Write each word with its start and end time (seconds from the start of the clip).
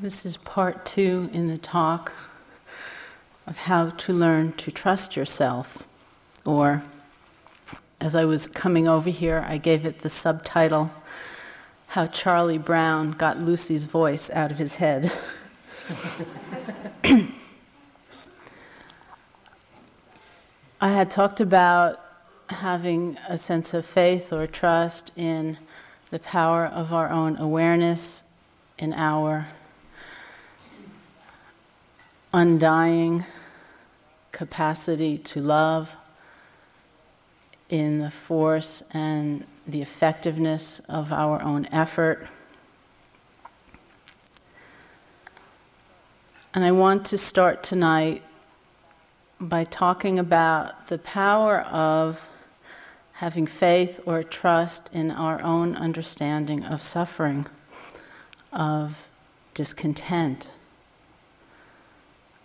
This 0.00 0.24
is 0.24 0.36
part 0.36 0.86
two 0.86 1.28
in 1.32 1.48
the 1.48 1.58
talk 1.58 2.12
of 3.48 3.56
how 3.56 3.90
to 3.90 4.12
learn 4.12 4.52
to 4.52 4.70
trust 4.70 5.16
yourself. 5.16 5.82
Or, 6.44 6.84
as 8.00 8.14
I 8.14 8.24
was 8.24 8.46
coming 8.46 8.86
over 8.86 9.10
here, 9.10 9.44
I 9.48 9.58
gave 9.58 9.84
it 9.84 10.00
the 10.00 10.08
subtitle 10.08 10.92
How 11.88 12.06
Charlie 12.06 12.58
Brown 12.58 13.10
Got 13.10 13.40
Lucy's 13.40 13.86
Voice 13.86 14.30
Out 14.30 14.52
of 14.52 14.58
His 14.58 14.74
Head. 14.74 15.10
I 20.80 20.92
had 20.92 21.10
talked 21.10 21.40
about 21.40 21.98
having 22.50 23.18
a 23.28 23.36
sense 23.36 23.74
of 23.74 23.84
faith 23.84 24.32
or 24.32 24.46
trust 24.46 25.10
in 25.16 25.58
the 26.10 26.20
power 26.20 26.66
of 26.66 26.92
our 26.92 27.10
own 27.10 27.36
awareness, 27.38 28.22
in 28.78 28.92
our 28.92 29.48
undying 32.32 33.24
capacity 34.32 35.18
to 35.18 35.40
love, 35.40 35.94
in 37.68 37.98
the 37.98 38.10
force 38.10 38.82
and 38.92 39.44
the 39.66 39.82
effectiveness 39.82 40.80
of 40.88 41.12
our 41.12 41.42
own 41.42 41.66
effort. 41.66 42.26
And 46.54 46.64
I 46.64 46.72
want 46.72 47.04
to 47.06 47.18
start 47.18 47.62
tonight 47.62 48.22
by 49.38 49.64
talking 49.64 50.18
about 50.18 50.88
the 50.88 50.98
power 50.98 51.60
of 51.60 52.26
having 53.12 53.46
faith 53.46 54.00
or 54.06 54.22
trust 54.22 54.88
in 54.92 55.10
our 55.10 55.42
own 55.42 55.76
understanding 55.76 56.64
of 56.64 56.80
suffering, 56.80 57.46
of 58.52 59.06
discontent, 59.54 60.50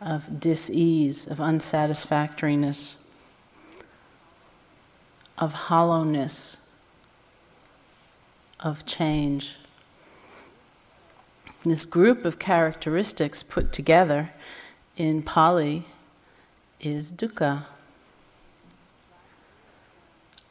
of 0.06 0.40
dis-ease, 0.40 1.26
of 1.28 1.40
unsatisfactoriness, 1.40 2.96
of 5.38 5.54
hollowness, 5.54 6.58
of 8.60 8.86
change. 8.86 9.56
This 11.66 11.86
group 11.86 12.26
of 12.26 12.40
characteristics 12.40 13.44
put 13.44 13.72
together 13.72 14.30
in 14.98 15.22
Pali 15.22 15.86
is 16.80 17.12
dukkha. 17.12 17.66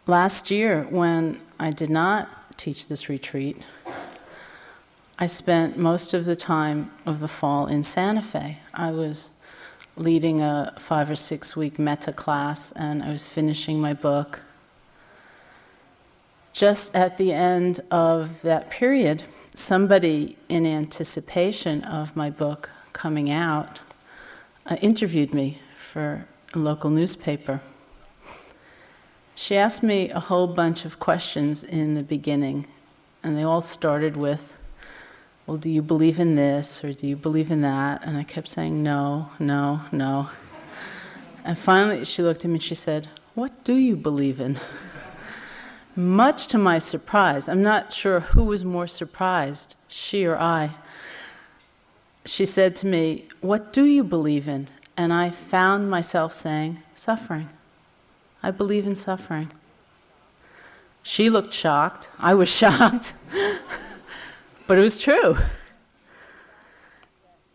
Last 0.06 0.50
year, 0.50 0.86
when 0.90 1.40
I 1.60 1.70
did 1.70 1.90
not 1.90 2.56
teach 2.58 2.88
this 2.88 3.08
retreat, 3.08 3.62
I 5.18 5.26
spent 5.26 5.76
most 5.76 6.14
of 6.14 6.24
the 6.24 6.34
time 6.34 6.90
of 7.06 7.20
the 7.20 7.28
fall 7.28 7.66
in 7.66 7.82
Santa 7.82 8.22
Fe. 8.22 8.58
I 8.74 8.90
was 8.90 9.30
leading 9.96 10.40
a 10.42 10.74
five 10.78 11.10
or 11.10 11.16
six 11.16 11.54
week 11.56 11.78
metta 11.78 12.12
class 12.12 12.72
and 12.72 13.02
I 13.02 13.10
was 13.10 13.28
finishing 13.28 13.80
my 13.80 13.92
book. 13.92 14.40
Just 16.52 16.94
at 16.94 17.16
the 17.16 17.32
end 17.32 17.80
of 17.90 18.30
that 18.42 18.70
period, 18.70 19.22
somebody 19.54 20.36
in 20.48 20.66
anticipation 20.66 21.82
of 21.84 22.14
my 22.16 22.30
book 22.30 22.70
coming 22.92 23.30
out 23.30 23.80
uh, 24.66 24.76
interviewed 24.80 25.34
me 25.34 25.60
for 25.78 26.26
a 26.54 26.58
local 26.58 26.90
newspaper. 26.90 27.60
She 29.34 29.56
asked 29.56 29.82
me 29.82 30.10
a 30.10 30.20
whole 30.20 30.46
bunch 30.46 30.84
of 30.84 31.00
questions 31.00 31.64
in 31.64 31.94
the 31.94 32.02
beginning, 32.02 32.66
and 33.22 33.36
they 33.36 33.42
all 33.42 33.60
started 33.60 34.16
with, 34.16 34.56
Well, 35.46 35.56
do 35.56 35.68
you 35.68 35.82
believe 35.82 36.20
in 36.20 36.36
this 36.36 36.84
or 36.84 36.92
do 36.92 37.06
you 37.06 37.16
believe 37.16 37.50
in 37.50 37.62
that? 37.62 38.02
And 38.04 38.16
I 38.16 38.22
kept 38.22 38.48
saying, 38.48 38.82
No, 38.82 39.30
no, 39.38 39.80
no. 39.90 40.30
And 41.44 41.58
finally 41.58 42.04
she 42.04 42.22
looked 42.22 42.44
at 42.44 42.48
me 42.48 42.54
and 42.54 42.62
she 42.62 42.76
said, 42.76 43.08
What 43.34 43.64
do 43.64 43.74
you 43.74 43.96
believe 43.96 44.40
in? 44.40 44.58
Much 45.96 46.46
to 46.46 46.58
my 46.58 46.78
surprise, 46.78 47.48
I'm 47.48 47.60
not 47.60 47.92
sure 47.92 48.20
who 48.20 48.44
was 48.44 48.64
more 48.64 48.86
surprised, 48.86 49.76
she 49.88 50.24
or 50.24 50.38
I. 50.38 50.70
She 52.24 52.46
said 52.46 52.76
to 52.76 52.86
me, 52.86 53.26
What 53.40 53.72
do 53.72 53.84
you 53.84 54.04
believe 54.04 54.48
in? 54.48 54.68
And 54.96 55.12
I 55.12 55.30
found 55.30 55.90
myself 55.90 56.32
saying, 56.32 56.78
Suffering. 56.94 57.48
I 58.44 58.52
believe 58.52 58.86
in 58.86 58.94
suffering. 58.94 59.52
She 61.02 61.30
looked 61.30 61.52
shocked. 61.52 62.10
I 62.18 62.34
was 62.34 62.48
shocked. 62.60 63.14
But 64.66 64.78
it 64.78 64.80
was 64.80 64.98
true. 64.98 65.36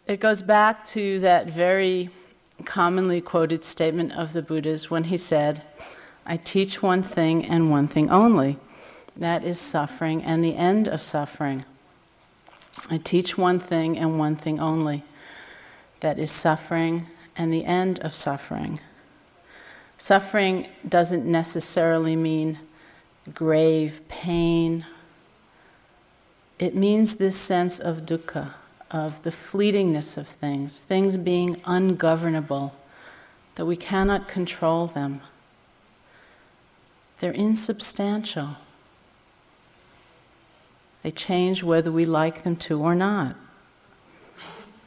It 0.08 0.20
goes 0.20 0.42
back 0.42 0.86
to 0.86 1.20
that 1.20 1.48
very 1.48 2.10
commonly 2.66 3.22
quoted 3.22 3.64
statement 3.64 4.14
of 4.14 4.34
the 4.34 4.42
Buddha's 4.42 4.90
when 4.90 5.06
he 5.06 5.18
said, 5.18 5.62
I 6.26 6.38
teach 6.38 6.82
one 6.82 7.04
thing 7.04 7.46
and 7.46 7.70
one 7.70 7.88
thing 7.88 8.10
only. 8.10 8.58
That 9.16 9.44
is 9.44 9.60
suffering 9.60 10.24
and 10.24 10.44
the 10.44 10.56
end 10.56 10.88
of 10.88 11.02
suffering. 11.02 11.66
I 12.90 12.98
teach 12.98 13.38
one 13.38 13.60
thing 13.60 13.98
and 13.98 14.20
one 14.20 14.36
thing 14.36 14.60
only. 14.60 15.04
That 16.02 16.20
is 16.20 16.32
suffering 16.32 17.08
and 17.36 17.52
the 17.52 17.66
end 17.66 18.00
of 18.00 18.14
suffering. 18.14 18.80
Suffering 19.98 20.68
doesn't 20.88 21.26
necessarily 21.26 22.16
mean 22.16 22.60
grave 23.34 24.02
pain. 24.08 24.86
It 26.60 26.76
means 26.76 27.16
this 27.16 27.36
sense 27.36 27.80
of 27.80 28.06
dukkha, 28.06 28.54
of 28.90 29.22
the 29.24 29.30
fleetingness 29.30 30.18
of 30.18 30.28
things, 30.28 30.80
things 30.80 31.18
being 31.18 31.62
ungovernable, 31.66 32.74
that 33.56 33.66
we 33.66 33.76
cannot 33.76 34.28
control 34.28 34.88
them. 34.88 35.22
They're 37.20 37.32
insubstantial. 37.32 38.58
They 41.04 41.12
change 41.12 41.64
whether 41.64 41.92
we 41.92 42.06
like 42.06 42.44
them 42.44 42.56
to 42.58 42.82
or 42.82 42.96
not. 42.96 43.36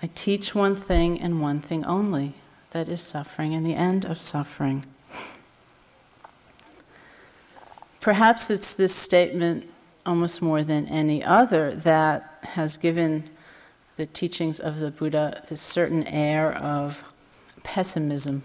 I 0.03 0.09
teach 0.15 0.55
one 0.55 0.77
thing 0.77 1.21
and 1.21 1.41
one 1.41 1.61
thing 1.61 1.85
only 1.85 2.35
that 2.71 2.89
is 2.89 3.01
suffering 3.01 3.55
and 3.55 3.67
the 3.67 3.75
end 3.75 4.05
of 4.05 4.21
suffering. 4.21 4.87
Perhaps 8.01 8.51
it's 8.51 8.73
this 8.73 8.95
statement, 8.95 9.69
almost 10.07 10.43
more 10.43 10.63
than 10.63 10.87
any 10.89 11.23
other, 11.23 11.75
that 11.77 12.39
has 12.43 12.77
given 12.77 13.29
the 13.97 14.07
teachings 14.07 14.61
of 14.61 14.79
the 14.79 14.91
Buddha 14.91 15.45
this 15.49 15.61
certain 15.61 16.05
air 16.05 16.55
of 16.55 17.05
pessimism 17.63 18.43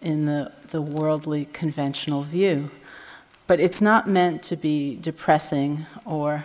in 0.00 0.26
the, 0.26 0.52
the 0.70 0.82
worldly 0.82 1.46
conventional 1.52 2.22
view. 2.22 2.70
But 3.46 3.60
it's 3.60 3.80
not 3.80 4.08
meant 4.08 4.42
to 4.44 4.56
be 4.56 4.96
depressing 4.96 5.86
or 6.04 6.44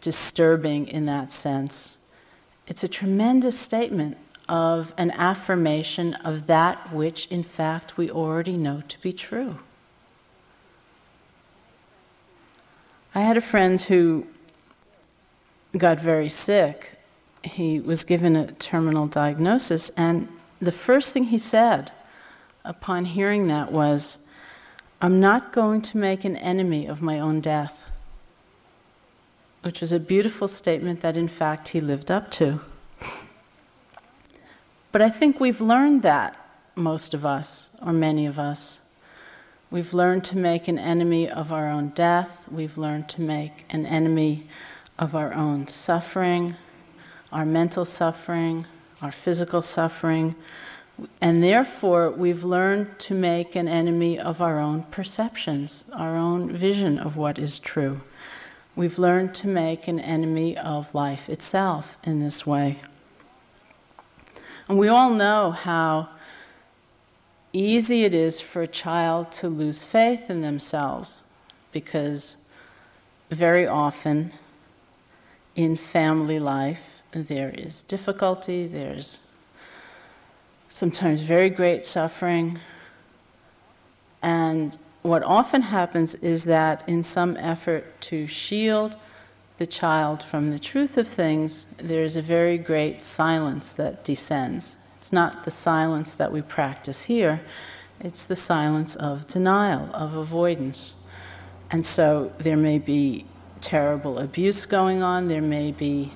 disturbing 0.00 0.88
in 0.88 1.06
that 1.06 1.32
sense. 1.32 1.96
It's 2.66 2.84
a 2.84 2.88
tremendous 2.88 3.58
statement 3.58 4.16
of 4.48 4.92
an 4.98 5.10
affirmation 5.12 6.14
of 6.14 6.46
that 6.46 6.92
which, 6.92 7.26
in 7.26 7.42
fact, 7.42 7.96
we 7.96 8.10
already 8.10 8.56
know 8.56 8.82
to 8.88 9.00
be 9.00 9.12
true. 9.12 9.58
I 13.16 13.20
had 13.20 13.36
a 13.36 13.40
friend 13.40 13.80
who 13.80 14.26
got 15.78 16.00
very 16.00 16.28
sick. 16.28 16.98
He 17.44 17.78
was 17.78 18.02
given 18.02 18.34
a 18.34 18.52
terminal 18.54 19.06
diagnosis, 19.06 19.90
and 19.96 20.28
the 20.60 20.72
first 20.72 21.12
thing 21.12 21.24
he 21.24 21.38
said 21.38 21.92
upon 22.64 23.04
hearing 23.04 23.46
that 23.48 23.70
was, 23.70 24.18
I'm 25.00 25.20
not 25.20 25.52
going 25.52 25.82
to 25.82 25.98
make 25.98 26.24
an 26.24 26.36
enemy 26.36 26.86
of 26.86 27.02
my 27.02 27.20
own 27.20 27.40
death, 27.40 27.90
which 29.62 29.80
was 29.80 29.92
a 29.92 30.00
beautiful 30.00 30.48
statement 30.48 31.00
that, 31.02 31.16
in 31.16 31.28
fact, 31.28 31.68
he 31.68 31.80
lived 31.80 32.10
up 32.10 32.30
to. 32.32 32.60
But 34.90 35.02
I 35.02 35.10
think 35.10 35.38
we've 35.38 35.60
learned 35.60 36.02
that, 36.02 36.36
most 36.74 37.14
of 37.14 37.24
us, 37.24 37.70
or 37.80 37.92
many 37.92 38.26
of 38.26 38.38
us. 38.38 38.80
We've 39.74 39.92
learned 39.92 40.22
to 40.26 40.38
make 40.38 40.68
an 40.68 40.78
enemy 40.78 41.28
of 41.28 41.50
our 41.50 41.68
own 41.68 41.88
death. 41.96 42.46
We've 42.48 42.78
learned 42.78 43.08
to 43.08 43.20
make 43.20 43.64
an 43.70 43.86
enemy 43.86 44.46
of 45.00 45.16
our 45.16 45.34
own 45.34 45.66
suffering, 45.66 46.54
our 47.32 47.44
mental 47.44 47.84
suffering, 47.84 48.68
our 49.02 49.10
physical 49.10 49.60
suffering. 49.62 50.36
And 51.20 51.42
therefore, 51.42 52.12
we've 52.12 52.44
learned 52.44 53.00
to 53.00 53.14
make 53.14 53.56
an 53.56 53.66
enemy 53.66 54.16
of 54.16 54.40
our 54.40 54.60
own 54.60 54.84
perceptions, 54.92 55.86
our 55.92 56.14
own 56.14 56.52
vision 56.52 56.96
of 56.96 57.16
what 57.16 57.36
is 57.36 57.58
true. 57.58 58.00
We've 58.76 59.00
learned 59.00 59.34
to 59.34 59.48
make 59.48 59.88
an 59.88 59.98
enemy 59.98 60.56
of 60.56 60.94
life 60.94 61.28
itself 61.28 61.98
in 62.04 62.20
this 62.20 62.46
way. 62.46 62.78
And 64.68 64.78
we 64.78 64.86
all 64.86 65.10
know 65.10 65.50
how 65.50 66.10
easy 67.54 68.04
it 68.04 68.12
is 68.12 68.40
for 68.40 68.62
a 68.62 68.66
child 68.66 69.30
to 69.30 69.48
lose 69.48 69.84
faith 69.84 70.28
in 70.28 70.42
themselves 70.42 71.22
because 71.72 72.36
very 73.30 73.66
often 73.66 74.32
in 75.56 75.76
family 75.76 76.38
life 76.38 77.00
there 77.12 77.50
is 77.50 77.82
difficulty, 77.82 78.66
there's 78.66 79.20
sometimes 80.68 81.22
very 81.22 81.48
great 81.48 81.86
suffering. 81.86 82.58
And 84.22 84.76
what 85.02 85.22
often 85.22 85.62
happens 85.62 86.16
is 86.16 86.44
that 86.44 86.82
in 86.88 87.04
some 87.04 87.36
effort 87.36 88.00
to 88.02 88.26
shield 88.26 88.96
the 89.58 89.66
child 89.66 90.22
from 90.22 90.50
the 90.50 90.58
truth 90.58 90.98
of 90.98 91.06
things, 91.06 91.66
there's 91.76 92.16
a 92.16 92.22
very 92.22 92.58
great 92.58 93.00
silence 93.00 93.72
that 93.74 94.02
descends. 94.02 94.76
It's 95.04 95.12
not 95.12 95.44
the 95.44 95.50
silence 95.50 96.14
that 96.14 96.32
we 96.32 96.40
practice 96.40 97.02
here, 97.02 97.42
it's 98.00 98.24
the 98.24 98.34
silence 98.34 98.96
of 98.96 99.26
denial, 99.26 99.90
of 99.92 100.14
avoidance. 100.14 100.94
And 101.70 101.84
so 101.84 102.32
there 102.38 102.56
may 102.56 102.78
be 102.78 103.26
terrible 103.60 104.18
abuse 104.18 104.64
going 104.64 105.02
on, 105.02 105.28
there 105.28 105.42
may 105.42 105.72
be 105.72 106.14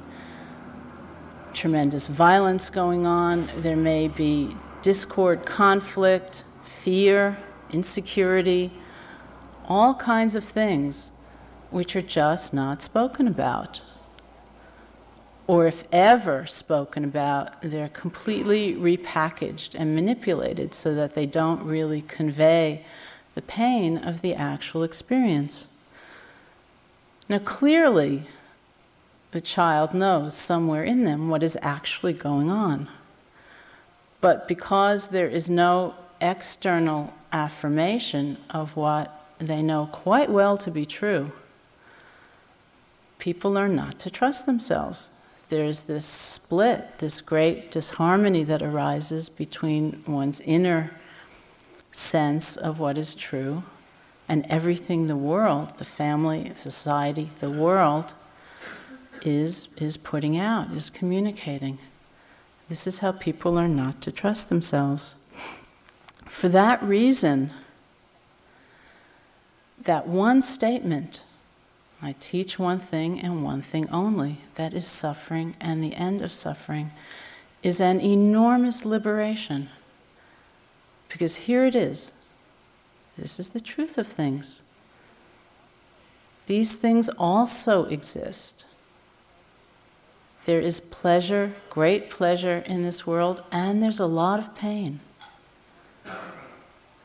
tremendous 1.52 2.06
violence 2.06 2.70
going 2.70 3.04
on, 3.04 3.50
there 3.58 3.76
may 3.76 4.08
be 4.08 4.56
discord, 4.80 5.44
conflict, 5.44 6.44
fear, 6.64 7.36
insecurity, 7.70 8.72
all 9.66 9.92
kinds 9.96 10.34
of 10.34 10.42
things 10.42 11.10
which 11.68 11.94
are 11.94 12.00
just 12.00 12.54
not 12.54 12.80
spoken 12.80 13.28
about. 13.28 13.82
Or 15.48 15.66
if 15.66 15.84
ever 15.90 16.46
spoken 16.46 17.04
about, 17.04 17.62
they're 17.62 17.88
completely 17.88 18.74
repackaged 18.74 19.74
and 19.74 19.94
manipulated 19.94 20.74
so 20.74 20.94
that 20.94 21.14
they 21.14 21.24
don't 21.24 21.64
really 21.64 22.02
convey 22.02 22.84
the 23.34 23.40
pain 23.40 23.96
of 23.96 24.20
the 24.20 24.34
actual 24.34 24.82
experience. 24.82 25.66
Now, 27.30 27.38
clearly, 27.38 28.24
the 29.30 29.40
child 29.40 29.94
knows 29.94 30.34
somewhere 30.34 30.84
in 30.84 31.04
them 31.04 31.30
what 31.30 31.42
is 31.42 31.56
actually 31.62 32.12
going 32.12 32.50
on. 32.50 32.88
But 34.20 34.48
because 34.48 35.08
there 35.08 35.28
is 35.28 35.48
no 35.48 35.94
external 36.20 37.14
affirmation 37.32 38.36
of 38.50 38.76
what 38.76 39.18
they 39.38 39.62
know 39.62 39.88
quite 39.92 40.28
well 40.28 40.58
to 40.58 40.70
be 40.70 40.84
true, 40.84 41.32
people 43.18 43.50
learn 43.50 43.74
not 43.74 43.98
to 44.00 44.10
trust 44.10 44.44
themselves. 44.44 45.08
There's 45.48 45.84
this 45.84 46.04
split, 46.04 46.98
this 46.98 47.20
great 47.20 47.70
disharmony 47.70 48.44
that 48.44 48.62
arises 48.62 49.28
between 49.28 50.02
one's 50.06 50.40
inner 50.42 50.90
sense 51.90 52.56
of 52.56 52.78
what 52.78 52.98
is 52.98 53.14
true 53.14 53.62
and 54.28 54.46
everything 54.50 55.06
the 55.06 55.16
world, 55.16 55.78
the 55.78 55.84
family, 55.84 56.52
society, 56.54 57.30
the 57.38 57.50
world 57.50 58.14
is, 59.22 59.68
is 59.78 59.96
putting 59.96 60.36
out, 60.36 60.70
is 60.72 60.90
communicating. 60.90 61.78
This 62.68 62.86
is 62.86 62.98
how 62.98 63.12
people 63.12 63.52
learn 63.54 63.74
not 63.74 64.02
to 64.02 64.12
trust 64.12 64.50
themselves. 64.50 65.16
For 66.26 66.50
that 66.50 66.82
reason, 66.82 67.50
that 69.82 70.06
one 70.06 70.42
statement, 70.42 71.22
I 72.00 72.14
teach 72.20 72.58
one 72.58 72.78
thing 72.78 73.20
and 73.20 73.42
one 73.42 73.60
thing 73.60 73.88
only, 73.90 74.38
that 74.54 74.72
is 74.72 74.86
suffering 74.86 75.56
and 75.60 75.82
the 75.82 75.94
end 75.94 76.22
of 76.22 76.32
suffering, 76.32 76.92
is 77.62 77.80
an 77.80 78.00
enormous 78.00 78.84
liberation. 78.84 79.68
Because 81.08 81.36
here 81.36 81.66
it 81.66 81.74
is. 81.74 82.12
This 83.16 83.40
is 83.40 83.48
the 83.48 83.60
truth 83.60 83.98
of 83.98 84.06
things. 84.06 84.62
These 86.46 86.76
things 86.76 87.08
also 87.10 87.86
exist. 87.86 88.64
There 90.44 90.60
is 90.60 90.80
pleasure, 90.80 91.52
great 91.68 92.10
pleasure 92.10 92.62
in 92.64 92.82
this 92.82 93.06
world, 93.06 93.42
and 93.50 93.82
there's 93.82 93.98
a 93.98 94.06
lot 94.06 94.38
of 94.38 94.54
pain. 94.54 95.00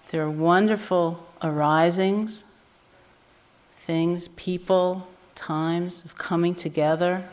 There 0.09 0.23
are 0.23 0.29
wonderful 0.29 1.27
arisings, 1.41 2.45
things, 3.85 4.30
people, 4.30 5.07
times 5.35 6.06
of 6.06 6.18
coming 6.18 6.56
together. 6.56 7.27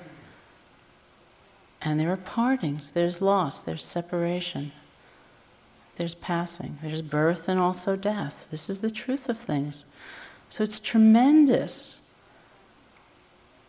And 1.81 1.99
there 1.99 2.11
are 2.12 2.17
partings, 2.17 2.91
there's 2.91 3.23
loss, 3.23 3.62
there's 3.62 3.85
separation, 3.85 4.73
there's 5.97 6.14
passing, 6.14 6.79
there's 6.82 7.02
birth 7.02 7.49
and 7.49 7.58
also 7.58 7.97
death. 7.97 8.49
This 8.50 8.69
is 8.69 8.81
the 8.81 8.91
truth 8.91 9.29
of 9.29 9.38
things. 9.38 9.85
So 10.49 10.64
it's 10.64 10.81
tremendous 10.81 11.99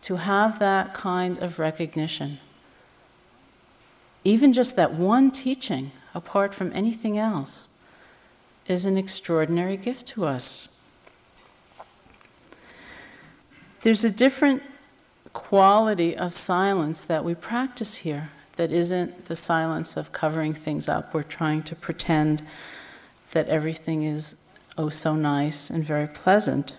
to 0.02 0.16
have 0.16 0.58
that 0.58 0.92
kind 0.92 1.38
of 1.38 1.58
recognition. 1.58 2.38
Even 4.24 4.52
just 4.52 4.76
that 4.76 4.92
one 4.92 5.30
teaching, 5.30 5.92
apart 6.14 6.52
from 6.52 6.72
anything 6.74 7.16
else, 7.16 7.68
is 8.66 8.84
an 8.84 8.96
extraordinary 8.96 9.76
gift 9.76 10.06
to 10.08 10.24
us. 10.24 10.68
There's 13.82 14.04
a 14.04 14.10
different 14.10 14.62
quality 15.32 16.16
of 16.16 16.32
silence 16.32 17.04
that 17.04 17.24
we 17.24 17.34
practice 17.34 17.96
here 17.96 18.30
that 18.54 18.70
isn't 18.70 19.24
the 19.24 19.34
silence 19.34 19.96
of 19.96 20.12
covering 20.12 20.54
things 20.54 20.88
up. 20.88 21.12
We're 21.12 21.24
trying 21.24 21.64
to 21.64 21.74
pretend 21.74 22.46
that 23.32 23.48
everything 23.48 24.04
is 24.04 24.36
oh 24.78 24.88
so 24.88 25.16
nice 25.16 25.68
and 25.68 25.84
very 25.84 26.06
pleasant. 26.06 26.76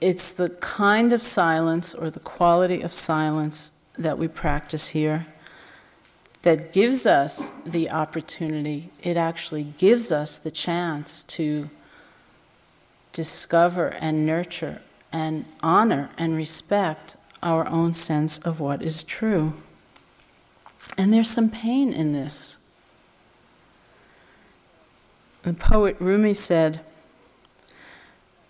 It's 0.00 0.30
the 0.30 0.50
kind 0.50 1.12
of 1.12 1.22
silence 1.22 1.92
or 1.92 2.08
the 2.08 2.20
quality 2.20 2.80
of 2.80 2.92
silence 2.92 3.72
that 3.98 4.16
we 4.16 4.28
practice 4.28 4.88
here 4.88 5.26
that 6.42 6.72
gives 6.72 7.04
us 7.04 7.50
the 7.66 7.90
opportunity, 7.90 8.90
it 9.02 9.16
actually 9.16 9.64
gives 9.64 10.12
us 10.12 10.38
the 10.38 10.52
chance 10.52 11.24
to 11.24 11.68
discover 13.12 13.88
and 13.88 14.24
nurture 14.24 14.80
and 15.12 15.44
honor 15.62 16.10
and 16.16 16.36
respect 16.36 17.16
our 17.42 17.66
own 17.66 17.94
sense 17.94 18.38
of 18.38 18.60
what 18.60 18.82
is 18.82 19.02
true. 19.02 19.54
And 20.96 21.12
there's 21.12 21.30
some 21.30 21.50
pain 21.50 21.92
in 21.92 22.12
this. 22.12 22.58
The 25.42 25.54
poet 25.54 25.96
Rumi 25.98 26.34
said, 26.34 26.84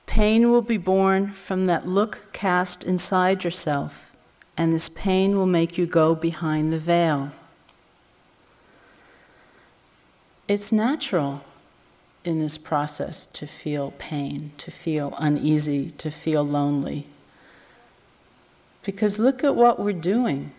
Pain 0.06 0.50
will 0.50 0.62
be 0.62 0.76
born 0.76 1.32
from 1.32 1.66
that 1.66 1.86
look 1.86 2.32
cast 2.32 2.82
inside 2.82 3.44
yourself, 3.44 4.12
and 4.56 4.72
this 4.72 4.88
pain 4.88 5.36
will 5.36 5.46
make 5.46 5.78
you 5.78 5.86
go 5.86 6.16
behind 6.16 6.72
the 6.72 6.78
veil. 6.78 7.30
It's 10.48 10.72
natural 10.72 11.44
in 12.24 12.38
this 12.38 12.58
process 12.58 13.26
to 13.26 13.46
feel 13.46 13.92
pain, 13.98 14.52
to 14.58 14.70
feel 14.70 15.14
uneasy, 15.18 15.90
to 15.92 16.10
feel 16.10 16.42
lonely. 16.44 17.06
Because 18.82 19.18
look 19.18 19.44
at 19.44 19.56
what 19.56 19.78
we're 19.78 19.92
doing. 19.92 20.52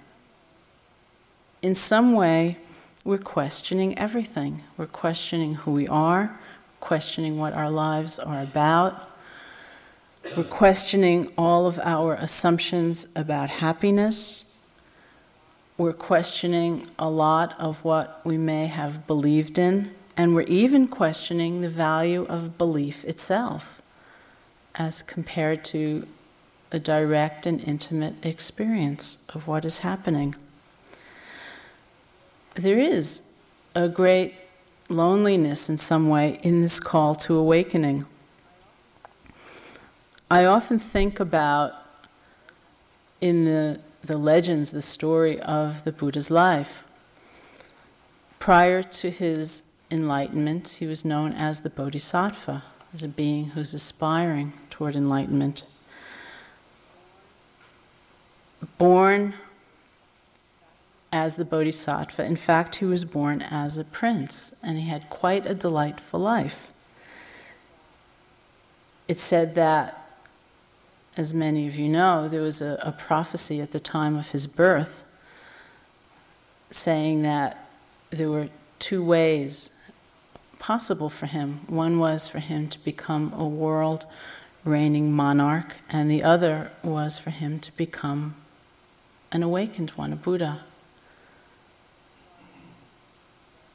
In 1.61 1.75
some 1.75 2.13
way, 2.13 2.57
we're 3.03 3.17
questioning 3.17 3.97
everything. 3.97 4.63
We're 4.77 4.87
questioning 4.87 5.55
who 5.55 5.71
we 5.71 5.87
are, 5.87 6.39
questioning 6.79 7.37
what 7.37 7.53
our 7.53 7.69
lives 7.69 8.17
are 8.19 8.41
about, 8.41 9.11
we're 10.37 10.43
questioning 10.43 11.31
all 11.37 11.65
of 11.65 11.79
our 11.79 12.13
assumptions 12.13 13.07
about 13.15 13.49
happiness. 13.49 14.45
We're 15.77 15.93
questioning 15.93 16.87
a 16.99 17.09
lot 17.09 17.59
of 17.59 17.83
what 17.83 18.21
we 18.23 18.37
may 18.37 18.67
have 18.67 19.07
believed 19.07 19.57
in. 19.57 19.93
And 20.21 20.35
we're 20.35 20.41
even 20.41 20.87
questioning 20.87 21.61
the 21.61 21.69
value 21.69 22.27
of 22.29 22.55
belief 22.55 23.03
itself 23.05 23.81
as 24.75 25.01
compared 25.01 25.65
to 25.73 26.05
a 26.71 26.79
direct 26.79 27.47
and 27.47 27.59
intimate 27.63 28.23
experience 28.23 29.17
of 29.29 29.47
what 29.47 29.65
is 29.65 29.79
happening. 29.79 30.35
There 32.53 32.77
is 32.77 33.23
a 33.73 33.89
great 33.89 34.35
loneliness 34.89 35.69
in 35.69 35.79
some 35.79 36.07
way 36.07 36.39
in 36.43 36.61
this 36.61 36.79
call 36.79 37.15
to 37.15 37.35
awakening. 37.35 38.05
I 40.29 40.45
often 40.45 40.77
think 40.77 41.19
about 41.19 41.73
in 43.21 43.45
the, 43.45 43.81
the 44.03 44.19
legends 44.19 44.69
the 44.69 44.83
story 44.83 45.39
of 45.39 45.83
the 45.83 45.91
Buddha's 45.91 46.29
life. 46.29 46.83
Prior 48.37 48.83
to 48.83 49.09
his 49.09 49.63
enlightenment, 49.91 50.77
he 50.79 50.87
was 50.87 51.03
known 51.03 51.33
as 51.33 51.61
the 51.61 51.69
Bodhisattva, 51.69 52.63
as 52.93 53.03
a 53.03 53.07
being 53.07 53.47
who's 53.47 53.73
aspiring 53.73 54.53
toward 54.69 54.95
enlightenment. 54.95 55.63
Born 58.77 59.35
as 61.11 61.35
the 61.35 61.45
Bodhisattva, 61.45 62.23
in 62.23 62.37
fact, 62.37 62.75
he 62.75 62.85
was 62.85 63.03
born 63.05 63.41
as 63.41 63.77
a 63.77 63.83
prince, 63.83 64.53
and 64.63 64.77
he 64.79 64.87
had 64.87 65.09
quite 65.09 65.45
a 65.45 65.53
delightful 65.53 66.19
life. 66.19 66.71
It's 69.07 69.21
said 69.21 69.55
that 69.55 69.97
as 71.17 71.33
many 71.33 71.67
of 71.67 71.75
you 71.75 71.89
know, 71.89 72.29
there 72.29 72.41
was 72.41 72.61
a, 72.61 72.79
a 72.81 72.93
prophecy 72.93 73.59
at 73.59 73.71
the 73.71 73.79
time 73.79 74.15
of 74.15 74.31
his 74.31 74.47
birth 74.47 75.03
saying 76.69 77.21
that 77.23 77.67
there 78.11 78.29
were 78.29 78.47
two 78.79 79.03
ways 79.03 79.69
possible 80.61 81.09
for 81.09 81.25
him. 81.25 81.61
One 81.67 81.97
was 81.97 82.27
for 82.27 82.37
him 82.37 82.69
to 82.69 82.79
become 82.79 83.33
a 83.33 83.45
world 83.45 84.05
reigning 84.63 85.11
monarch, 85.11 85.77
and 85.89 86.09
the 86.09 86.23
other 86.23 86.71
was 86.83 87.17
for 87.17 87.31
him 87.31 87.59
to 87.59 87.75
become 87.75 88.35
an 89.31 89.41
awakened 89.41 89.89
one, 89.91 90.13
a 90.13 90.15
Buddha. 90.15 90.63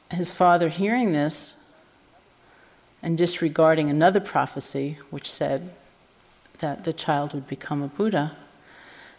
His 0.09 0.31
father, 0.31 0.69
hearing 0.69 1.11
this 1.11 1.55
and 3.03 3.17
disregarding 3.17 3.89
another 3.89 4.21
prophecy 4.21 4.97
which 5.09 5.29
said 5.29 5.73
that 6.59 6.85
the 6.85 6.93
child 6.93 7.33
would 7.33 7.47
become 7.47 7.83
a 7.83 7.89
Buddha, 7.89 8.37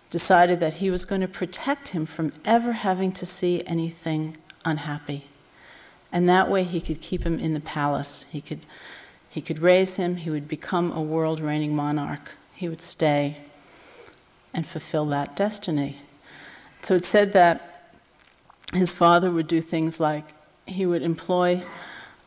decided 0.08 0.58
that 0.60 0.74
he 0.74 0.90
was 0.90 1.04
going 1.04 1.20
to 1.20 1.28
protect 1.28 1.88
him 1.88 2.06
from 2.06 2.32
ever 2.46 2.72
having 2.72 3.12
to 3.12 3.26
see 3.26 3.62
anything 3.66 4.38
unhappy. 4.64 5.27
And 6.12 6.28
that 6.28 6.50
way 6.50 6.64
he 6.64 6.80
could 6.80 7.00
keep 7.00 7.24
him 7.24 7.38
in 7.38 7.54
the 7.54 7.60
palace. 7.60 8.24
He 8.30 8.40
could, 8.40 8.60
he 9.28 9.40
could 9.40 9.58
raise 9.58 9.96
him, 9.96 10.16
he 10.16 10.30
would 10.30 10.48
become 10.48 10.92
a 10.92 11.02
world 11.02 11.40
reigning 11.40 11.74
monarch. 11.76 12.32
He 12.54 12.68
would 12.68 12.80
stay 12.80 13.38
and 14.54 14.66
fulfill 14.66 15.06
that 15.06 15.36
destiny. 15.36 15.98
So 16.82 16.94
it 16.94 17.04
said 17.04 17.32
that 17.32 17.92
his 18.72 18.92
father 18.92 19.30
would 19.30 19.46
do 19.46 19.60
things 19.60 20.00
like 20.00 20.24
he 20.66 20.86
would 20.86 21.02
employ 21.02 21.62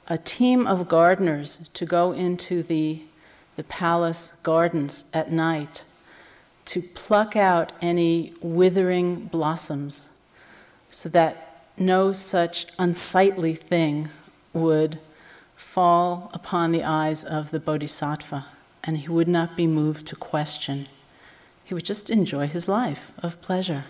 a 0.08 0.18
team 0.18 0.68
of 0.68 0.88
gardeners 0.88 1.60
to 1.74 1.86
go 1.86 2.12
into 2.12 2.64
the, 2.64 3.02
the 3.56 3.64
palace 3.64 4.34
gardens 4.44 5.06
at 5.14 5.32
night 5.32 5.84
to 6.66 6.82
pluck 6.82 7.36
out 7.36 7.72
any 7.82 8.34
withering 8.42 9.26
blossoms 9.26 10.10
so 10.90 11.10
that 11.10 11.51
no 11.82 12.14
such 12.14 12.68
unsightly 12.80 13.54
thing 13.54 14.10
would 14.54 15.00
fall 15.56 16.30
upon 16.34 16.72
the 16.72 16.84
eyes 16.84 17.24
of 17.24 17.52
the 17.52 17.60
bodhisattva 17.60 18.46
and 18.84 18.98
he 18.98 19.08
would 19.08 19.28
not 19.28 19.56
be 19.56 19.68
moved 19.68 20.08
to 20.08 20.16
question. 20.16 20.88
He 21.64 21.74
would 21.74 21.86
just 21.86 22.10
enjoy 22.10 22.48
his 22.48 22.68
life 22.68 23.12
of 23.20 23.42
pleasure. 23.42 23.86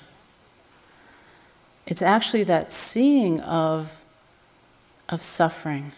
It's 1.86 2.02
actually 2.02 2.44
that 2.44 2.72
seeing 2.72 3.40
of, 3.42 4.04
of 5.10 5.22
suffering, 5.22 5.94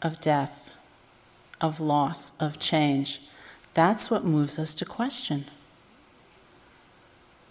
of 0.00 0.20
death, 0.20 0.72
of 1.60 1.80
loss, 1.80 2.32
of 2.40 2.58
change. 2.58 3.20
That's 3.74 4.10
what 4.10 4.24
moves 4.24 4.58
us 4.58 4.74
to 4.74 4.84
question. 4.84 5.46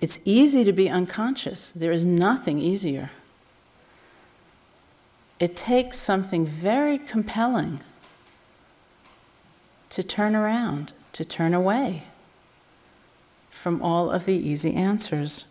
It's 0.01 0.19
easy 0.25 0.63
to 0.63 0.73
be 0.73 0.89
unconscious. 0.89 1.71
There 1.75 1.91
is 1.91 2.05
nothing 2.05 2.59
easier. 2.59 3.11
It 5.39 5.55
takes 5.55 5.97
something 5.97 6.45
very 6.45 6.97
compelling 6.97 7.81
to 9.89 10.03
turn 10.03 10.35
around, 10.35 10.93
to 11.13 11.23
turn 11.23 11.53
away 11.53 12.03
from 13.49 13.81
all 13.81 14.11
of 14.11 14.25
the 14.25 14.35
easy 14.35 14.73
answers. 14.73 15.45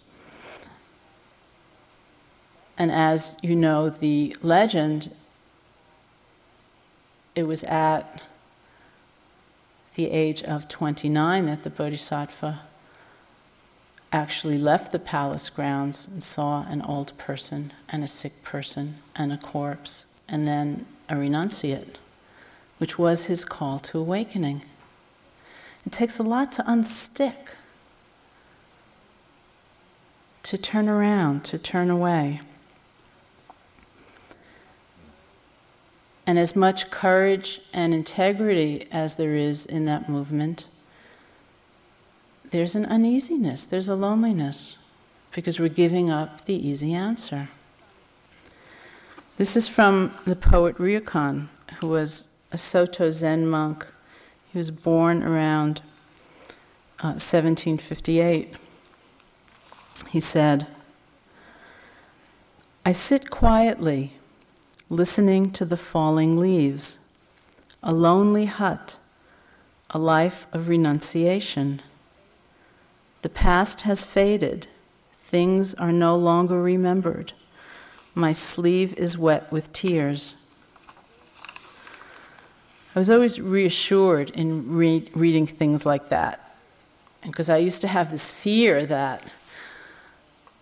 And 2.77 2.93
as 2.93 3.37
you 3.43 3.57
know, 3.57 3.89
the 3.89 4.37
legend, 4.43 5.15
it 7.35 7.45
was 7.45 7.65
at 7.65 8.23
the 9.95 10.11
age 10.11 10.43
of 10.43 10.69
29 10.69 11.47
that 11.47 11.65
the 11.65 11.71
Bodhisattva 11.71 12.61
actually 14.13 14.59
left 14.59 14.93
the 14.93 14.99
palace 14.99 15.51
grounds 15.51 16.07
and 16.07 16.23
saw 16.23 16.67
an 16.69 16.81
old 16.83 17.17
person 17.19 17.73
and 17.89 18.03
a 18.03 18.09
sick 18.09 18.43
person 18.43 18.99
and 19.15 19.33
a 19.33 19.37
corpse 19.37 20.07
and 20.29 20.47
then 20.47 20.87
a 21.09 21.15
renunciate, 21.15 21.97
which 22.79 22.99
was 22.99 23.27
his 23.27 23.45
call 23.45 23.79
to 23.79 23.99
awakening. 23.99 24.63
It 25.85 25.93
takes 25.93 26.19
a 26.19 26.23
lot 26.23 26.53
to 26.53 26.63
unstick, 26.63 27.55
to 30.43 30.59
turn 30.59 30.89
around, 30.89 31.45
to 31.45 31.59
turn 31.59 31.91
away. 31.91 32.41
And 36.27 36.39
as 36.39 36.55
much 36.55 36.91
courage 36.91 37.61
and 37.73 37.95
integrity 37.95 38.87
as 38.93 39.17
there 39.17 39.35
is 39.35 39.65
in 39.65 39.87
that 39.87 40.11
movement, 40.11 40.67
there's 42.51 42.75
an 42.75 42.87
uneasiness, 42.87 43.67
there's 43.67 43.89
a 43.89 43.95
loneliness, 43.95 44.79
because 45.33 45.61
we're 45.61 45.69
giving 45.69 46.11
up 46.11 46.45
the 46.45 46.55
easy 46.55 46.95
answer. 46.95 47.49
This 49.37 49.57
is 49.57 49.69
from 49.69 50.15
the 50.25 50.35
poet 50.35 50.77
Ryokan, 50.79 51.49
who 51.81 51.89
was 51.89 52.29
a 52.51 52.59
Soto 52.59 53.11
Zen 53.11 53.47
monk. 53.47 53.87
He 54.53 54.59
was 54.59 54.71
born 54.71 55.23
around 55.23 55.81
uh, 57.01 57.15
1758. 57.15 58.55
He 60.09 60.21
said, 60.21 60.67
I 62.85 62.93
sit 62.93 63.31
quietly, 63.31 64.15
listening 64.89 65.53
to 65.53 65.65
the 65.65 65.77
falling 65.77 66.39
leaves, 66.39 66.99
a 67.83 67.93
lonely 67.93 68.47
hut, 68.47 68.99
a 69.91 69.99
life 69.99 70.47
of 70.53 70.69
renunciation. 70.69 71.83
The 73.23 73.29
past 73.29 73.83
has 73.83 74.05
faded. 74.05 74.69
Things 75.19 75.75
are 75.75 75.93
no 75.93 76.17
longer 76.17 76.63
remembered. 76.63 77.33
My 78.15 78.33
sleeve 78.33 78.95
is 78.95 79.19
wet 79.19 79.51
with 79.53 79.73
tears. 79.73 80.35
I 82.95 82.99
was 82.99 83.11
always 83.11 83.41
reassured 83.41 84.31
in 84.31 84.75
re- 84.75 85.09
reading 85.15 85.47
things 85.47 85.85
like 85.85 86.09
that. 86.09 86.57
Because 87.23 87.51
I 87.51 87.59
used 87.59 87.81
to 87.83 87.89
have 87.89 88.11
this 88.11 88.31
fear 88.31 88.87
that 88.87 89.23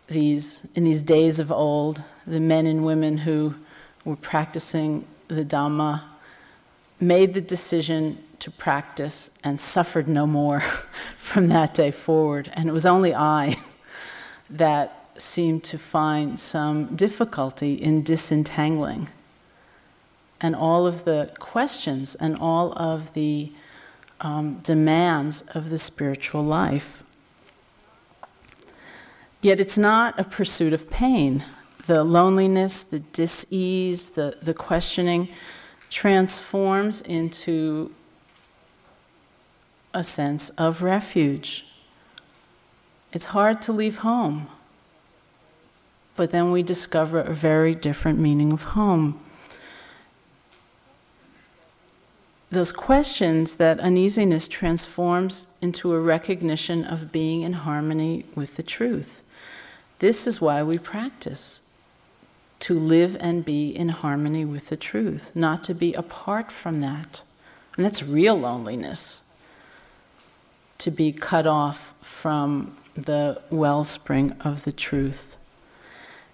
these, 0.09 0.63
in 0.75 0.85
these 0.85 1.03
days 1.03 1.39
of 1.39 1.53
old, 1.53 2.03
the 2.27 2.41
men 2.41 2.67
and 2.67 2.85
women 2.85 3.19
who 3.19 3.55
were 4.05 4.17
practicing 4.17 5.07
the 5.29 5.45
Dhamma 5.45 6.03
made 7.01 7.35
the 7.35 7.41
decision 7.41 8.19
to 8.47 8.51
practice 8.53 9.29
and 9.43 9.61
suffered 9.61 10.07
no 10.07 10.25
more 10.25 10.61
from 11.19 11.49
that 11.49 11.75
day 11.75 11.91
forward. 11.91 12.49
And 12.53 12.69
it 12.69 12.73
was 12.73 12.87
only 12.87 13.13
I 13.13 13.57
that 14.51 15.11
seemed 15.19 15.65
to 15.65 15.77
find 15.77 16.39
some 16.39 16.95
difficulty 16.95 17.75
in 17.75 18.05
disentangling. 18.05 19.09
And 20.41 20.55
all 20.55 20.87
of 20.87 21.03
the 21.03 21.35
questions 21.41 22.15
and 22.15 22.39
all 22.39 22.73
of 22.79 23.15
the 23.15 23.51
um, 24.21 24.59
demands 24.59 25.43
of 25.53 25.71
the 25.71 25.79
spiritual 25.79 26.45
life. 26.45 27.03
Yet 29.43 29.59
it's 29.59 29.77
not 29.77 30.21
a 30.21 30.25
pursuit 30.25 30.73
of 30.73 30.89
pain. 30.89 31.45
The 31.87 32.05
loneliness, 32.05 32.85
the 32.85 33.01
dis 33.01 33.45
ease, 33.51 34.11
the, 34.11 34.39
the 34.41 34.55
questioning 34.55 35.31
transforms 35.91 37.01
into 37.01 37.93
a 39.97 40.05
sense 40.05 40.51
of 40.51 40.83
refuge. 40.83 41.65
It's 43.15 43.27
hard 43.27 43.63
to 43.63 43.73
leave 43.73 43.99
home, 43.99 44.49
but 46.17 46.33
then 46.33 46.51
we 46.51 46.63
discover 46.63 47.21
a 47.21 47.33
very 47.33 47.75
different 47.75 48.19
meaning 48.19 48.53
of 48.53 48.63
home. 48.63 49.19
Those 52.51 52.73
questions, 52.73 53.57
that 53.57 53.81
uneasiness 53.81 54.47
transforms 54.47 55.47
into 55.63 55.95
a 55.95 56.01
recognition 56.01 56.85
of 56.85 57.11
being 57.11 57.41
in 57.41 57.55
harmony 57.55 58.27
with 58.35 58.57
the 58.57 58.63
truth. 58.63 59.23
This 60.01 60.27
is 60.27 60.43
why 60.43 60.63
we 60.63 60.77
practice 60.77 61.63
to 62.61 62.79
live 62.79 63.17
and 63.19 63.47
be 63.47 63.71
in 63.71 63.89
harmony 63.89 64.45
with 64.45 64.69
the 64.69 64.77
truth, 64.77 65.33
not 65.35 65.65
to 65.65 65.75
be 65.75 65.95
apart 65.95 66.53
from 66.53 66.83
that. 66.83 67.23
And 67.77 67.85
that's 67.85 68.03
real 68.03 68.39
loneliness 68.39 69.23
to 70.79 70.91
be 70.91 71.13
cut 71.13 71.47
off 71.47 71.95
from 72.01 72.77
the 72.95 73.41
wellspring 73.51 74.33
of 74.41 74.65
the 74.65 74.73
truth. 74.73 75.37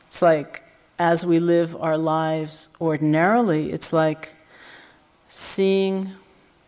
It's 0.06 0.22
like 0.22 0.62
as 0.98 1.26
we 1.26 1.40
live 1.40 1.74
our 1.80 1.98
lives 1.98 2.68
ordinarily, 2.80 3.72
it's 3.72 3.92
like 3.92 4.34
seeing 5.28 6.12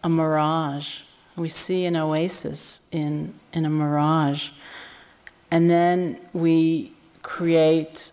a 0.03 0.09
mirage. 0.09 1.03
We 1.37 1.49
see 1.49 1.85
an 1.85 1.97
oasis 1.97 2.81
in, 2.91 3.35
in 3.53 3.65
a 3.65 3.71
mirage. 3.71 4.51
And 5.51 5.71
then 5.71 6.21
we 6.33 6.93
create 7.23 8.11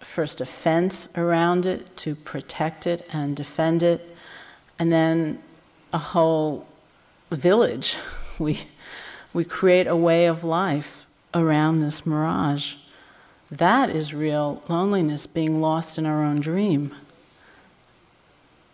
first 0.00 0.40
a 0.40 0.46
fence 0.46 1.08
around 1.16 1.64
it 1.64 1.96
to 1.96 2.14
protect 2.14 2.86
it 2.86 3.06
and 3.12 3.36
defend 3.36 3.82
it, 3.82 4.14
and 4.78 4.92
then 4.92 5.42
a 5.92 5.98
whole 5.98 6.66
village. 7.30 7.96
We 8.38 8.60
We 9.32 9.44
create 9.44 9.86
a 9.86 9.96
way 9.96 10.26
of 10.26 10.44
life 10.44 11.06
around 11.32 11.80
this 11.80 12.04
mirage. 12.04 12.74
That 13.50 13.90
is 13.90 14.14
real 14.14 14.62
loneliness, 14.68 15.26
being 15.26 15.60
lost 15.60 15.96
in 15.98 16.06
our 16.06 16.22
own 16.22 16.40
dream 16.40 16.94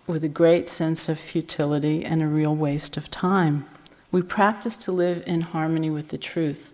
with 0.09 0.25
a 0.25 0.29
great 0.29 0.69
sense 0.69 1.09
of 1.09 1.19
futility 1.19 2.05
and 2.05 2.23
a 2.23 2.27
real 2.27 2.57
waste 2.57 2.97
of 2.97 3.11
time. 3.11 3.67
We 4.11 4.23
practice 4.23 4.77
to 4.79 4.93
live 4.93 5.23
in 5.27 5.43
harmony 5.43 5.91
with 5.91 6.09
the 6.09 6.17
truth. 6.17 6.73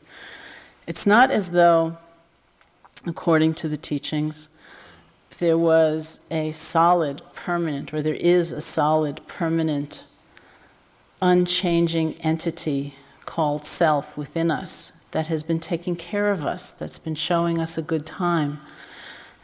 It's 0.87 1.07
not 1.07 1.31
as 1.31 1.51
though, 1.51 1.99
according 3.05 3.55
to 3.55 3.69
the 3.69 3.77
teachings, 3.77 4.49
there 5.39 5.59
was 5.59 6.21
a 6.31 6.53
solid, 6.53 7.23
permanent, 7.35 7.93
or 7.93 8.01
there 8.01 8.15
is 8.15 8.53
a 8.53 8.61
solid, 8.61 9.27
permanent, 9.27 10.05
unchanging 11.21 12.15
entity 12.21 12.95
called 13.27 13.65
self 13.65 14.17
within 14.17 14.51
us 14.51 14.93
that 15.11 15.29
has 15.29 15.43
been 15.43 15.61
taking 15.61 15.97
care 15.97 16.31
of 16.33 16.45
us, 16.45 16.73
that's 16.73 16.99
been 16.99 17.15
showing 17.15 17.59
us 17.59 17.79
a 17.79 17.83
good 17.83 18.05
time. 18.05 18.61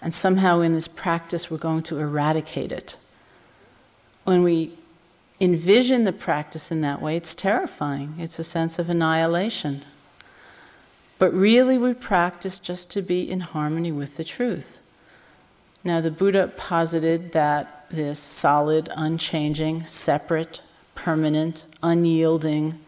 And 0.03 0.13
somehow 0.13 0.61
in 0.61 0.73
this 0.73 0.89
practice, 0.89 1.51
we're 1.51 1.59
going 1.59 1.83
to 1.85 1.99
eradicate 1.99 2.73
it. 2.73 2.97
When 4.25 4.43
we 4.43 4.73
envision 5.41 6.05
the 6.05 6.13
practice 6.13 6.71
in 6.71 6.81
that 6.81 7.01
way, 7.01 7.17
it's 7.17 7.35
terrifying. 7.35 8.15
It's 8.19 8.39
a 8.39 8.45
sense 8.45 8.79
of 8.79 8.91
annihilation. 8.91 9.83
But 11.19 11.33
really, 11.35 11.79
we 11.79 11.95
practice 11.95 12.59
just 12.59 12.91
to 12.93 13.03
be 13.03 13.31
in 13.31 13.41
harmony 13.41 13.93
with 13.93 14.17
the 14.17 14.25
truth. 14.25 14.81
Now, 15.85 16.01
the 16.01 16.11
Buddha 16.11 16.53
posited 16.57 17.33
that 17.33 17.87
this 17.91 18.19
solid, 18.19 18.89
unchanging, 18.97 19.87
separate, 19.87 20.63
permanent, 20.95 21.67
unyielding, 21.83 22.79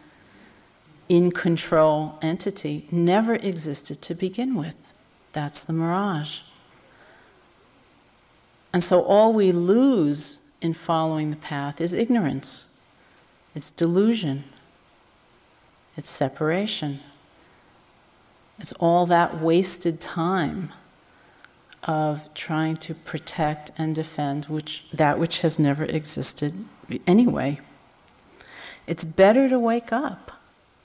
in 1.09 1.31
control 1.31 2.19
entity 2.23 2.87
never 2.91 3.35
existed 3.35 4.01
to 4.03 4.15
begin 4.15 4.55
with. 4.55 4.93
That's 5.33 5.65
the 5.65 5.73
mirage. 5.73 6.41
And 8.73 8.83
so 8.83 9.03
all 9.03 9.33
we 9.33 9.53
lose 9.53 10.41
in 10.61 10.73
following 10.73 11.31
the 11.31 11.37
path 11.37 11.81
is 11.81 11.93
ignorance, 11.93 12.69
it's 13.55 13.71
delusion, 13.71 14.45
it's 15.97 16.09
separation, 16.09 17.01
it's 18.59 18.73
all 18.75 19.07
that 19.07 19.41
wasted 19.41 20.01
time 20.01 20.73
of 21.83 22.33
trying 22.33 22.77
to 22.77 22.95
protect 22.95 23.73
and 23.77 23.95
defend 23.95 24.47
which, 24.47 24.85
that 24.93 25.19
which 25.19 25.41
has 25.41 25.59
never 25.59 25.85
existed 25.85 26.65
anyway. 27.07 27.61
It's 28.87 29.05
better 29.05 29.49
to 29.49 29.59
wake 29.59 29.93
up 29.93 30.42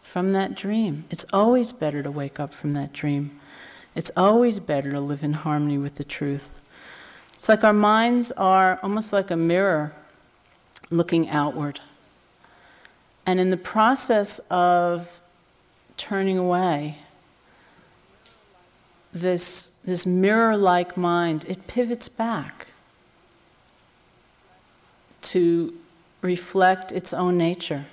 from 0.08 0.32
that 0.32 0.56
dream. 0.56 1.04
It's 1.10 1.26
always 1.34 1.74
better 1.74 2.02
to 2.02 2.10
wake 2.10 2.40
up 2.40 2.54
from 2.54 2.72
that 2.74 2.94
dream. 2.94 3.38
It's 3.94 4.10
always 4.16 4.58
better 4.58 4.90
to 4.94 5.02
live 5.02 5.22
in 5.22 5.34
harmony 5.34 5.78
with 5.78 5.96
the 5.96 6.06
truth. 6.06 6.62
It's 7.34 7.50
like 7.50 7.66
our 7.66 7.74
minds 7.74 8.32
are 8.32 8.80
almost 8.82 9.12
like 9.12 9.30
a 9.30 9.36
mirror 9.36 9.94
looking 10.90 11.30
outward. 11.30 11.82
And 13.26 13.38
in 13.38 13.50
the 13.50 13.58
process 13.58 14.40
of 14.50 15.20
turning 15.98 16.38
away, 16.38 17.00
this, 19.12 19.72
this 19.84 20.06
mirror 20.06 20.56
like 20.56 20.96
mind, 20.96 21.44
it 21.50 21.68
pivots 21.68 22.08
back 22.08 22.68
to 25.24 25.78
reflect 26.22 26.94
its 26.94 27.12
own 27.12 27.38
nature. 27.38 27.88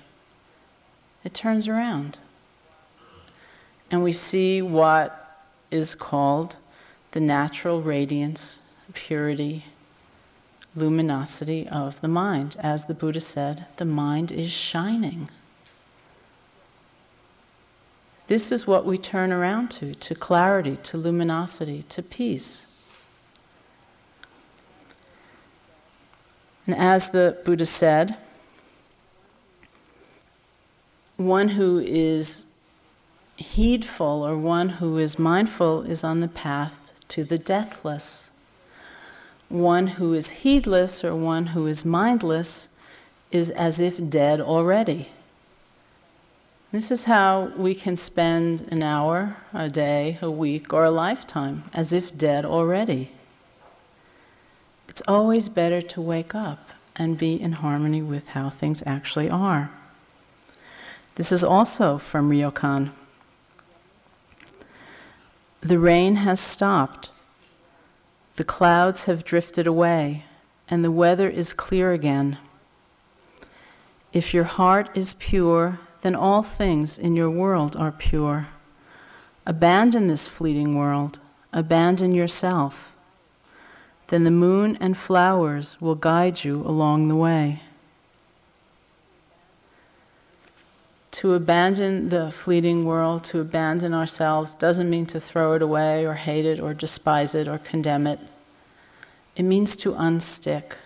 It 1.25 1.35
turns 1.35 1.67
around. 1.67 2.19
And 3.91 4.03
we 4.03 4.13
see 4.13 4.61
what 4.61 5.47
is 5.71 5.95
called 5.95 6.59
the 7.13 7.21
natural 7.21 7.81
radiance 7.81 8.61
purity, 8.93 9.65
luminosity 10.77 11.69
of 11.69 12.01
the 12.01 12.09
mind. 12.09 12.57
As 12.61 12.87
the 12.87 12.95
Buddha 12.95 13.21
said, 13.21 13.67
the 13.77 13.85
mind 13.85 14.31
is 14.31 14.51
shining. 14.51 15.29
This 18.27 18.51
is 18.53 18.67
what 18.67 18.87
we 18.87 18.97
turn 18.97 19.33
around 19.33 19.71
to 19.73 19.95
to 19.95 20.15
clarity, 20.15 20.77
to 20.77 20.97
luminosity, 20.97 21.83
to 21.91 22.03
peace. 22.03 22.67
And 26.67 26.75
as 26.75 27.11
the 27.11 27.39
Buddha 27.45 27.67
said, 27.67 28.17
one 31.17 31.51
who 31.51 31.79
is 31.79 32.45
heedful 33.37 34.27
or 34.27 34.37
one 34.37 34.69
who 34.69 34.99
is 34.99 35.19
mindful 35.19 35.83
is 35.83 36.05
on 36.05 36.21
the 36.21 36.29
path 36.29 36.93
to 37.09 37.25
the 37.25 37.39
deathless 37.39 38.31
one 39.55 39.87
who 39.87 40.13
is 40.15 40.31
heedless 40.31 41.05
or 41.05 41.15
one 41.15 41.49
who 41.49 41.67
is 41.67 41.85
mindless 41.85 42.69
is 43.31 43.51
as 43.51 43.81
if 43.81 44.09
dead 44.11 44.41
already. 44.41 45.11
This 46.73 46.91
is 46.91 47.05
how 47.05 47.53
we 47.57 47.75
can 47.75 47.95
spend 47.95 48.63
an 48.73 48.83
hour, 48.83 49.37
a 49.53 49.69
day, 49.69 50.19
a 50.21 50.31
week, 50.31 50.73
or 50.73 50.85
a 50.85 50.91
lifetime, 50.91 51.65
as 51.73 51.93
if 51.93 52.17
dead 52.17 52.45
already. 52.45 53.13
It's 54.89 55.03
always 55.07 55.49
better 55.49 55.81
to 55.81 56.01
wake 56.01 56.35
up 56.35 56.71
and 56.97 57.17
be 57.17 57.41
in 57.41 57.53
harmony 57.53 58.03
with 58.03 58.29
how 58.29 58.51
things 58.51 58.83
actually 58.87 59.31
are. 59.31 59.71
This 61.17 61.31
is 61.31 61.45
also 61.45 61.97
from 61.97 62.31
Ryokan. 62.31 62.91
The 65.61 65.79
rain 65.79 66.17
has 66.17 66.41
stopped. 66.41 67.11
The 68.37 68.45
clouds 68.45 69.05
have 69.05 69.25
drifted 69.25 69.67
away, 69.67 70.25
and 70.69 70.85
the 70.85 70.91
weather 70.91 71.29
is 71.29 71.53
clear 71.53 71.93
again. 71.93 72.39
If 74.13 74.35
your 74.35 74.45
heart 74.45 74.91
is 74.95 75.15
pure, 75.19 75.79
then 76.03 76.15
all 76.15 76.43
things 76.43 76.99
in 76.99 77.17
your 77.17 77.31
world 77.31 77.77
are 77.77 77.93
pure. 77.93 78.49
Abandon 79.47 80.09
this 80.09 80.27
fleeting 80.27 80.75
world, 80.75 81.21
abandon 81.53 82.13
yourself. 82.13 82.95
Then 84.09 84.25
the 84.25 84.31
moon 84.31 84.77
and 84.81 84.97
flowers 84.97 85.81
will 85.81 85.95
guide 85.95 86.45
you 86.45 86.61
along 86.63 87.09
the 87.09 87.17
way. 87.17 87.63
To 91.25 91.33
abandon 91.33 92.11
the 92.11 92.31
fleeting 92.31 92.85
world, 92.85 93.25
to 93.25 93.41
abandon 93.41 93.95
ourselves, 93.95 94.55
doesn't 94.55 94.91
mean 94.91 95.07
to 95.07 95.19
throw 95.19 95.55
it 95.55 95.63
away 95.63 96.05
or 96.05 96.13
hate 96.13 96.45
it 96.45 96.61
or 96.61 96.75
despise 96.75 97.35
it 97.35 97.49
or 97.49 97.57
condemn 97.57 98.07
it. 98.07 98.21
It 99.35 99.45
means 99.45 99.75
to 99.77 99.95
unstick, 99.95 100.77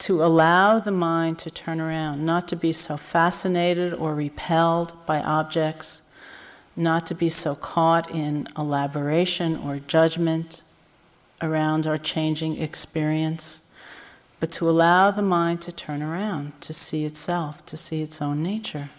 to 0.00 0.22
allow 0.22 0.80
the 0.80 0.90
mind 0.90 1.38
to 1.38 1.50
turn 1.50 1.80
around, 1.80 2.26
not 2.26 2.46
to 2.48 2.56
be 2.56 2.72
so 2.72 2.98
fascinated 2.98 3.94
or 3.94 4.14
repelled 4.14 4.94
by 5.06 5.22
objects, 5.22 6.02
not 6.76 7.06
to 7.06 7.14
be 7.14 7.30
so 7.30 7.54
caught 7.54 8.10
in 8.10 8.48
elaboration 8.58 9.56
or 9.56 9.78
judgment 9.78 10.62
around 11.40 11.86
our 11.86 11.96
changing 11.96 12.60
experience 12.60 13.62
but 14.38 14.52
to 14.52 14.68
allow 14.68 15.10
the 15.10 15.22
mind 15.22 15.60
to 15.62 15.72
turn 15.72 16.02
around, 16.02 16.60
to 16.60 16.72
see 16.72 17.04
itself, 17.04 17.64
to 17.66 17.76
see 17.76 18.02
its 18.02 18.20
own 18.20 18.42
nature, 18.42 18.90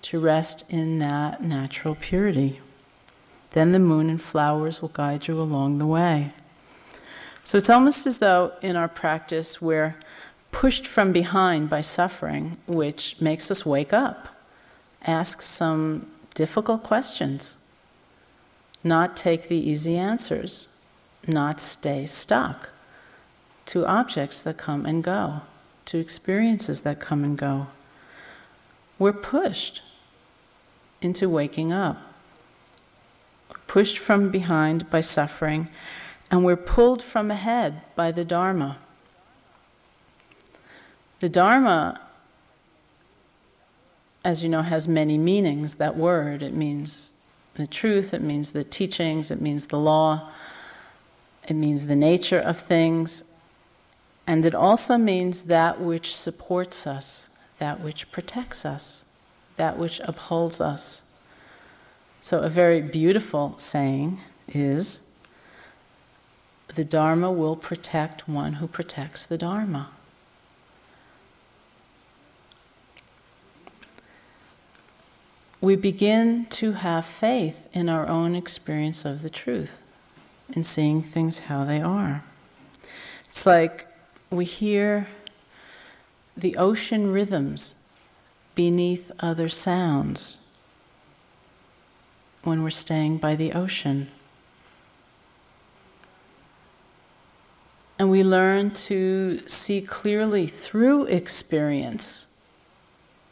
to 0.00 0.18
rest 0.18 0.64
in 0.68 0.98
that 1.00 1.42
natural 1.42 1.94
purity. 1.94 2.60
Then 3.50 3.72
the 3.72 3.78
moon 3.78 4.08
and 4.08 4.20
flowers 4.20 4.80
will 4.80 4.88
guide 4.88 5.28
you 5.28 5.40
along 5.40 5.78
the 5.78 5.86
way. 5.86 6.32
So 7.44 7.58
it's 7.58 7.70
almost 7.70 8.06
as 8.06 8.18
though 8.18 8.52
in 8.62 8.76
our 8.76 8.88
practice 8.88 9.60
we're 9.60 9.96
pushed 10.50 10.86
from 10.86 11.12
behind 11.12 11.68
by 11.68 11.80
suffering, 11.82 12.56
which 12.66 13.16
makes 13.20 13.50
us 13.50 13.66
wake 13.66 13.92
up, 13.92 14.28
ask 15.02 15.42
some 15.42 16.10
difficult 16.34 16.82
questions, 16.82 17.56
not 18.84 19.16
take 19.16 19.48
the 19.48 19.56
easy 19.56 19.96
answers, 19.96 20.68
not 21.26 21.60
stay 21.60 22.06
stuck 22.06 22.72
to 23.68 23.84
objects 23.84 24.40
that 24.40 24.56
come 24.56 24.86
and 24.86 25.04
go, 25.04 25.42
to 25.84 25.98
experiences 25.98 26.80
that 26.82 26.98
come 27.00 27.22
and 27.22 27.36
go. 27.36 27.66
We're 28.98 29.12
pushed 29.12 29.82
into 31.02 31.28
waking 31.28 31.70
up, 31.70 31.98
pushed 33.66 33.98
from 33.98 34.30
behind 34.30 34.88
by 34.88 35.00
suffering, 35.00 35.68
and 36.30 36.46
we're 36.46 36.56
pulled 36.56 37.02
from 37.02 37.30
ahead 37.30 37.82
by 37.94 38.10
the 38.10 38.24
Dharma. 38.24 38.78
The 41.20 41.28
Dharma, 41.28 42.00
as 44.24 44.42
you 44.42 44.48
know, 44.48 44.62
has 44.62 44.88
many 44.88 45.18
meanings, 45.18 45.74
that 45.74 45.94
word. 45.94 46.42
It 46.42 46.54
means 46.54 47.12
the 47.56 47.66
truth, 47.66 48.14
it 48.14 48.22
means 48.22 48.52
the 48.52 48.64
teachings, 48.64 49.30
it 49.30 49.42
means 49.42 49.66
the 49.66 49.78
law, 49.78 50.30
it 51.46 51.54
means 51.54 51.84
the 51.84 51.96
nature 51.96 52.38
of 52.38 52.56
things, 52.58 53.24
and 54.28 54.44
it 54.44 54.54
also 54.54 54.98
means 54.98 55.44
that 55.44 55.80
which 55.80 56.14
supports 56.14 56.86
us, 56.86 57.30
that 57.58 57.80
which 57.80 58.12
protects 58.12 58.64
us. 58.66 59.02
that 59.56 59.76
which 59.76 60.00
upholds 60.04 60.60
us. 60.60 61.02
So, 62.20 62.42
a 62.42 62.48
very 62.48 62.80
beautiful 62.80 63.58
saying 63.58 64.20
is 64.46 65.00
the 66.76 66.84
Dharma 66.84 67.32
will 67.32 67.56
protect 67.56 68.28
one 68.28 68.52
who 68.54 68.68
protects 68.68 69.26
the 69.26 69.36
Dharma. 69.36 69.90
We 75.60 75.74
begin 75.74 76.46
to 76.50 76.72
have 76.74 77.04
faith 77.04 77.68
in 77.72 77.88
our 77.88 78.06
own 78.06 78.36
experience 78.36 79.04
of 79.04 79.22
the 79.22 79.30
truth, 79.30 79.84
in 80.52 80.62
seeing 80.62 81.02
things 81.02 81.40
how 81.40 81.64
they 81.64 81.80
are. 81.80 82.22
It's 83.28 83.44
like 83.44 83.87
we 84.30 84.44
hear 84.44 85.08
the 86.36 86.56
ocean 86.56 87.10
rhythms 87.12 87.74
beneath 88.54 89.10
other 89.20 89.48
sounds 89.48 90.38
when 92.42 92.62
we're 92.62 92.70
staying 92.70 93.18
by 93.18 93.34
the 93.34 93.52
ocean. 93.52 94.08
And 97.98 98.10
we 98.10 98.22
learn 98.22 98.70
to 98.72 99.42
see 99.46 99.80
clearly 99.80 100.46
through 100.46 101.06
experience 101.06 102.26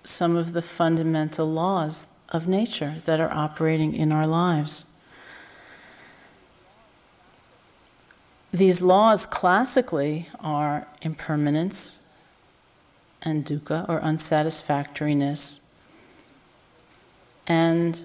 some 0.03 0.37
of 0.37 0.53
the 0.53 0.63
fundamental 0.63 1.47
laws 1.47 2.09
of 2.31 2.49
nature 2.49 2.97
that 3.05 3.21
are 3.21 3.33
operating 3.33 3.95
in 3.95 4.13
our 4.13 4.27
lives. 4.27 4.85
These 8.57 8.81
laws 8.81 9.27
classically 9.27 10.29
are 10.41 10.87
impermanence 11.03 11.99
and 13.21 13.45
dukkha 13.45 13.87
or 13.87 14.01
unsatisfactoriness, 14.01 15.61
and 17.47 18.03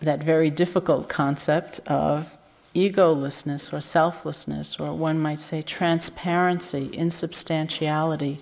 that 0.00 0.22
very 0.22 0.48
difficult 0.48 1.10
concept 1.10 1.80
of 1.86 2.34
egolessness 2.74 3.74
or 3.74 3.82
selflessness, 3.82 4.80
or 4.80 4.90
one 4.94 5.18
might 5.18 5.40
say 5.40 5.60
transparency, 5.60 6.88
insubstantiality 6.94 8.40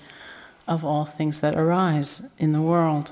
of 0.69 0.85
all 0.85 1.05
things 1.05 1.41
that 1.41 1.57
arise 1.57 2.23
in 2.39 2.53
the 2.53 2.63
world. 2.63 3.11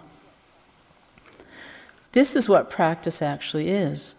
This 2.12 2.36
is 2.36 2.48
what 2.48 2.70
practice 2.70 3.22
actually 3.22 3.70
is. 3.70 4.14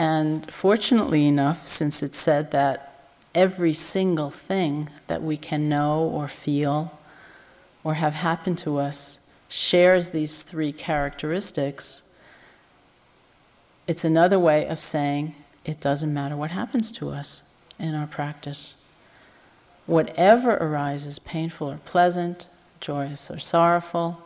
And 0.00 0.50
fortunately 0.50 1.26
enough, 1.26 1.68
since 1.68 2.02
it's 2.02 2.16
said 2.16 2.52
that 2.52 3.12
every 3.34 3.74
single 3.74 4.30
thing 4.30 4.88
that 5.08 5.22
we 5.22 5.36
can 5.36 5.68
know 5.68 6.00
or 6.00 6.26
feel 6.26 6.98
or 7.84 7.92
have 7.92 8.14
happened 8.14 8.56
to 8.60 8.78
us 8.78 9.20
shares 9.50 10.08
these 10.08 10.42
three 10.42 10.72
characteristics, 10.72 12.02
it's 13.86 14.02
another 14.02 14.38
way 14.38 14.66
of 14.66 14.80
saying 14.80 15.34
it 15.66 15.80
doesn't 15.80 16.14
matter 16.14 16.34
what 16.34 16.50
happens 16.50 16.90
to 16.92 17.10
us 17.10 17.42
in 17.78 17.94
our 17.94 18.06
practice. 18.06 18.76
Whatever 19.84 20.52
arises, 20.54 21.18
painful 21.18 21.72
or 21.72 21.76
pleasant, 21.84 22.46
joyous 22.80 23.30
or 23.30 23.38
sorrowful, 23.38 24.22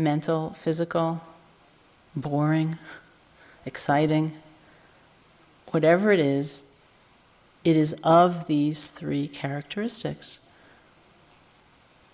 mental, 0.00 0.52
physical, 0.52 1.20
boring, 2.16 2.76
exciting, 3.66 4.32
whatever 5.72 6.10
it 6.12 6.20
is, 6.20 6.64
it 7.64 7.76
is 7.76 7.94
of 8.04 8.46
these 8.46 8.88
three 8.88 9.28
characteristics. 9.28 10.38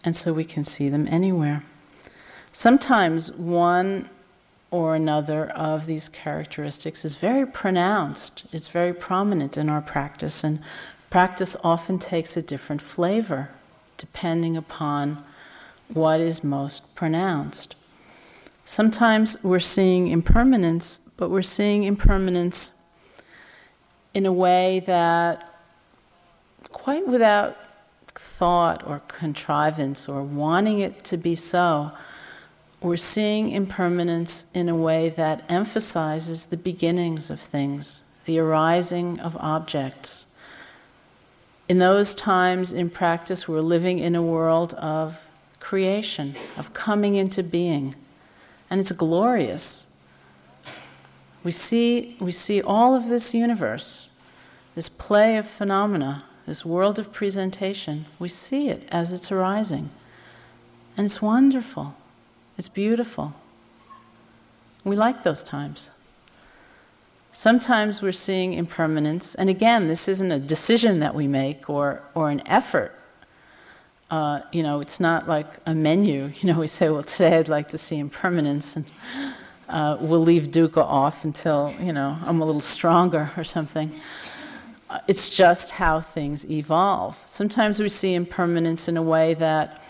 And 0.04 0.16
so 0.16 0.32
we 0.32 0.44
can 0.44 0.64
see 0.64 0.88
them 0.88 1.06
anywhere. 1.08 1.62
Sometimes 2.52 3.30
one 3.32 4.08
or 4.70 4.94
another 4.94 5.48
of 5.50 5.86
these 5.86 6.08
characteristics 6.08 7.04
is 7.04 7.16
very 7.16 7.46
pronounced, 7.46 8.44
it's 8.52 8.68
very 8.68 8.94
prominent 8.94 9.56
in 9.56 9.68
our 9.68 9.82
practice, 9.82 10.42
and 10.42 10.58
practice 11.10 11.54
often 11.62 11.98
takes 11.98 12.36
a 12.36 12.42
different 12.42 12.80
flavor 12.80 13.50
depending 13.98 14.56
upon 14.56 15.22
what 15.88 16.20
is 16.20 16.42
most 16.42 16.94
pronounced. 16.94 17.76
Sometimes 18.64 19.36
we're 19.42 19.60
seeing 19.60 20.08
impermanence, 20.08 21.00
but 21.22 21.30
we're 21.30 21.40
seeing 21.40 21.84
impermanence 21.84 22.72
in 24.12 24.26
a 24.26 24.32
way 24.32 24.82
that, 24.86 25.54
quite 26.72 27.06
without 27.06 27.56
thought 28.08 28.84
or 28.84 29.00
contrivance 29.06 30.08
or 30.08 30.20
wanting 30.20 30.80
it 30.80 31.04
to 31.04 31.16
be 31.16 31.36
so, 31.36 31.92
we're 32.80 32.96
seeing 32.96 33.50
impermanence 33.50 34.46
in 34.52 34.68
a 34.68 34.74
way 34.74 35.10
that 35.10 35.44
emphasizes 35.48 36.46
the 36.46 36.56
beginnings 36.56 37.30
of 37.30 37.38
things, 37.38 38.02
the 38.24 38.40
arising 38.40 39.20
of 39.20 39.36
objects. 39.36 40.26
In 41.68 41.78
those 41.78 42.16
times 42.16 42.72
in 42.72 42.90
practice, 42.90 43.46
we're 43.46 43.60
living 43.60 44.00
in 44.00 44.16
a 44.16 44.22
world 44.22 44.74
of 44.74 45.24
creation, 45.60 46.34
of 46.56 46.72
coming 46.72 47.14
into 47.14 47.44
being, 47.44 47.94
and 48.68 48.80
it's 48.80 48.90
glorious. 48.90 49.86
We 51.44 51.52
see, 51.52 52.16
we 52.20 52.32
see 52.32 52.62
all 52.62 52.94
of 52.94 53.08
this 53.08 53.34
universe, 53.34 54.10
this 54.74 54.88
play 54.88 55.36
of 55.36 55.46
phenomena, 55.46 56.24
this 56.46 56.64
world 56.64 56.98
of 56.98 57.12
presentation. 57.12 58.06
We 58.18 58.28
see 58.28 58.68
it 58.68 58.88
as 58.90 59.12
it's 59.12 59.30
arising. 59.32 59.90
And 60.96 61.04
it's 61.04 61.22
wonderful. 61.22 61.94
It's 62.58 62.68
beautiful. 62.68 63.34
We 64.84 64.96
like 64.96 65.22
those 65.22 65.42
times. 65.42 65.90
Sometimes 67.32 68.02
we're 68.02 68.12
seeing 68.12 68.52
impermanence, 68.52 69.34
and 69.34 69.48
again, 69.48 69.88
this 69.88 70.06
isn't 70.06 70.30
a 70.30 70.38
decision 70.38 71.00
that 71.00 71.14
we 71.14 71.26
make 71.26 71.70
or, 71.70 72.02
or 72.14 72.28
an 72.28 72.46
effort. 72.46 72.94
Uh, 74.10 74.42
you 74.52 74.62
know, 74.62 74.80
it's 74.80 75.00
not 75.00 75.26
like 75.26 75.46
a 75.64 75.74
menu. 75.74 76.30
You 76.40 76.52
know, 76.52 76.60
we 76.60 76.66
say, 76.66 76.90
well, 76.90 77.02
today 77.02 77.38
I'd 77.38 77.48
like 77.48 77.68
to 77.68 77.78
see 77.78 77.98
impermanence, 77.98 78.76
and 78.76 78.84
uh, 79.72 79.96
we'll 80.00 80.20
leave 80.20 80.48
dukkha 80.48 80.84
off 80.84 81.24
until, 81.24 81.74
you 81.80 81.92
know, 81.92 82.18
I'm 82.24 82.42
a 82.42 82.44
little 82.44 82.60
stronger 82.60 83.30
or 83.38 83.42
something. 83.42 83.90
Uh, 84.90 85.00
it's 85.08 85.30
just 85.30 85.70
how 85.72 85.98
things 85.98 86.48
evolve. 86.50 87.16
Sometimes 87.24 87.80
we 87.80 87.88
see 87.88 88.12
impermanence 88.12 88.86
in 88.86 88.98
a 88.98 89.02
way 89.02 89.32
that 89.34 89.82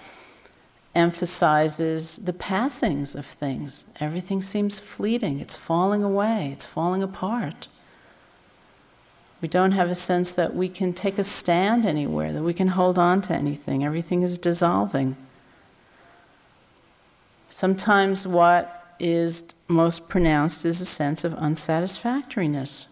emphasizes 0.94 2.18
the 2.18 2.32
passings 2.32 3.16
of 3.16 3.26
things. 3.26 3.84
Everything 3.98 4.40
seems 4.40 4.78
fleeting, 4.78 5.40
it's 5.40 5.56
falling 5.56 6.04
away, 6.04 6.50
it's 6.52 6.66
falling 6.66 7.02
apart. 7.02 7.66
We 9.40 9.48
don't 9.48 9.72
have 9.72 9.90
a 9.90 9.96
sense 9.96 10.32
that 10.34 10.54
we 10.54 10.68
can 10.68 10.92
take 10.92 11.18
a 11.18 11.24
stand 11.24 11.84
anywhere, 11.84 12.30
that 12.30 12.44
we 12.44 12.54
can 12.54 12.68
hold 12.68 13.00
on 13.00 13.20
to 13.22 13.34
anything. 13.34 13.82
Everything 13.82 14.22
is 14.22 14.38
dissolving. 14.38 15.16
Sometimes 17.48 18.24
what 18.24 18.81
is 18.98 19.44
most 19.68 20.08
pronounced 20.08 20.64
is 20.64 20.80
a 20.80 20.86
sense 20.86 21.24
of 21.24 21.34
unsatisfactoriness. 21.34 22.88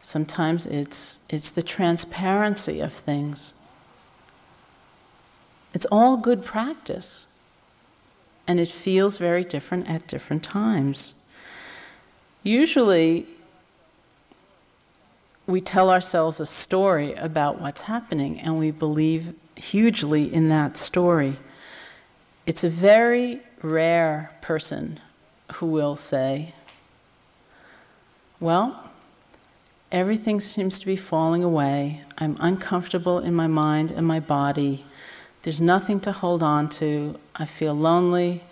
Sometimes 0.00 0.66
it's, 0.66 1.20
it's 1.28 1.50
the 1.50 1.62
transparency 1.62 2.80
of 2.80 2.92
things. 2.92 3.52
It's 5.74 5.86
all 5.86 6.16
good 6.16 6.44
practice. 6.44 7.26
And 8.46 8.58
it 8.58 8.68
feels 8.68 9.18
very 9.18 9.44
different 9.44 9.88
at 9.88 10.06
different 10.08 10.42
times. 10.42 11.14
Usually, 12.42 13.26
we 15.46 15.60
tell 15.60 15.90
ourselves 15.90 16.40
a 16.40 16.46
story 16.46 17.14
about 17.14 17.60
what's 17.60 17.82
happening, 17.82 18.40
and 18.40 18.58
we 18.58 18.70
believe 18.72 19.34
hugely 19.56 20.32
in 20.32 20.48
that 20.48 20.76
story. 20.76 21.38
It's 22.44 22.64
a 22.64 22.68
very 22.68 23.40
rare 23.62 24.32
person 24.40 24.98
who 25.54 25.66
will 25.66 25.94
say, 25.94 26.54
Well, 28.40 28.90
everything 29.92 30.40
seems 30.40 30.80
to 30.80 30.86
be 30.86 30.96
falling 30.96 31.44
away. 31.44 32.02
I'm 32.18 32.36
uncomfortable 32.40 33.20
in 33.20 33.34
my 33.34 33.46
mind 33.46 33.92
and 33.92 34.04
my 34.04 34.18
body. 34.18 34.84
There's 35.42 35.60
nothing 35.60 36.00
to 36.00 36.10
hold 36.10 36.42
on 36.42 36.68
to. 36.70 37.16
I 37.36 37.44
feel 37.44 37.74
lonely. 37.74 38.42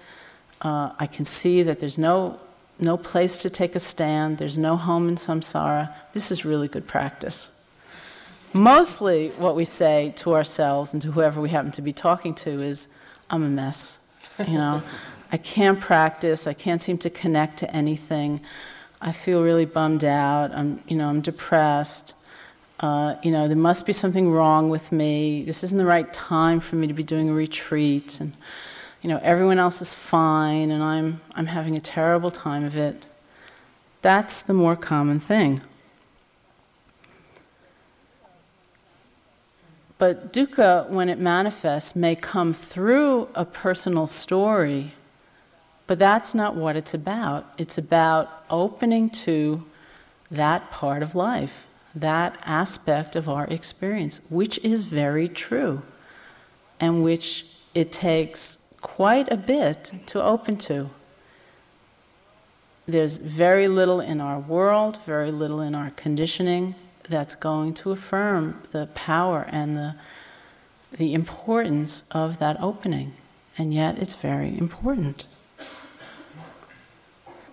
Uh, 0.60 0.92
I 0.98 1.06
can 1.06 1.24
see 1.24 1.64
that 1.64 1.80
there's 1.80 1.98
no, 1.98 2.38
no 2.78 2.96
place 2.96 3.42
to 3.42 3.50
take 3.50 3.74
a 3.74 3.80
stand. 3.80 4.38
There's 4.38 4.58
no 4.58 4.76
home 4.76 5.08
in 5.08 5.16
samsara. 5.16 5.92
This 6.12 6.30
is 6.30 6.44
really 6.44 6.68
good 6.68 6.86
practice. 6.86 7.48
Mostly, 8.52 9.30
what 9.30 9.56
we 9.56 9.64
say 9.64 10.12
to 10.16 10.34
ourselves 10.34 10.92
and 10.92 11.02
to 11.02 11.10
whoever 11.10 11.40
we 11.40 11.48
happen 11.48 11.72
to 11.72 11.82
be 11.82 11.92
talking 11.92 12.34
to 12.34 12.50
is, 12.62 12.88
I'm 13.30 13.42
a 13.44 13.48
mess. 13.48 13.98
You 14.38 14.54
know, 14.54 14.82
I 15.32 15.36
can't 15.36 15.78
practice. 15.80 16.46
I 16.46 16.52
can't 16.52 16.82
seem 16.82 16.98
to 16.98 17.10
connect 17.10 17.58
to 17.58 17.70
anything. 17.74 18.40
I 19.00 19.12
feel 19.12 19.42
really 19.42 19.64
bummed 19.66 20.04
out. 20.04 20.52
I'm, 20.52 20.82
you 20.88 20.96
know, 20.96 21.08
I'm 21.08 21.20
depressed. 21.20 22.14
uh, 22.80 23.16
you 23.22 23.30
know, 23.30 23.46
there 23.46 23.56
must 23.56 23.84
be 23.84 23.92
something 23.92 24.30
wrong 24.30 24.70
with 24.70 24.90
me. 24.90 25.44
This 25.44 25.62
isn't 25.62 25.76
the 25.76 25.84
right 25.84 26.10
time 26.12 26.60
for 26.60 26.76
me 26.76 26.86
to 26.86 26.94
be 26.94 27.02
doing 27.02 27.28
a 27.28 27.32
retreat. 27.32 28.20
And, 28.20 28.32
you 29.02 29.08
know, 29.10 29.20
everyone 29.22 29.58
else 29.58 29.82
is 29.82 29.94
fine 29.94 30.70
and 30.70 30.82
I'm, 30.82 31.20
I'm 31.34 31.46
having 31.46 31.76
a 31.76 31.80
terrible 31.80 32.30
time 32.30 32.64
of 32.64 32.76
it. 32.76 33.04
That's 34.00 34.40
the 34.40 34.54
more 34.54 34.76
common 34.76 35.20
thing. 35.20 35.60
But 40.00 40.32
dukkha, 40.32 40.88
when 40.88 41.10
it 41.10 41.18
manifests, 41.18 41.94
may 41.94 42.16
come 42.16 42.54
through 42.54 43.28
a 43.34 43.44
personal 43.44 44.06
story, 44.06 44.94
but 45.86 45.98
that's 45.98 46.34
not 46.34 46.56
what 46.56 46.74
it's 46.74 46.94
about. 46.94 47.52
It's 47.58 47.76
about 47.76 48.44
opening 48.48 49.10
to 49.10 49.62
that 50.30 50.70
part 50.70 51.02
of 51.02 51.14
life 51.14 51.66
that 51.94 52.38
aspect 52.44 53.14
of 53.14 53.28
our 53.28 53.46
experience, 53.48 54.22
which 54.30 54.58
is 54.60 54.84
very 54.84 55.28
true 55.28 55.82
and 56.78 57.02
which 57.02 57.44
it 57.74 57.92
takes 57.92 58.56
quite 58.80 59.30
a 59.30 59.36
bit 59.36 59.92
to 60.06 60.22
open 60.22 60.56
to. 60.56 60.88
There's 62.86 63.18
very 63.18 63.68
little 63.68 64.00
in 64.00 64.20
our 64.20 64.38
world, 64.38 64.96
very 65.04 65.30
little 65.30 65.60
in 65.60 65.74
our 65.74 65.90
conditioning 65.90 66.74
that's 67.10 67.34
going 67.34 67.74
to 67.74 67.90
affirm 67.90 68.62
the 68.72 68.86
power 68.94 69.46
and 69.50 69.76
the, 69.76 69.96
the 70.92 71.12
importance 71.12 72.04
of 72.10 72.38
that 72.38 72.58
opening. 72.60 73.12
And 73.58 73.74
yet 73.74 73.98
it's 73.98 74.14
very 74.14 74.56
important. 74.56 75.26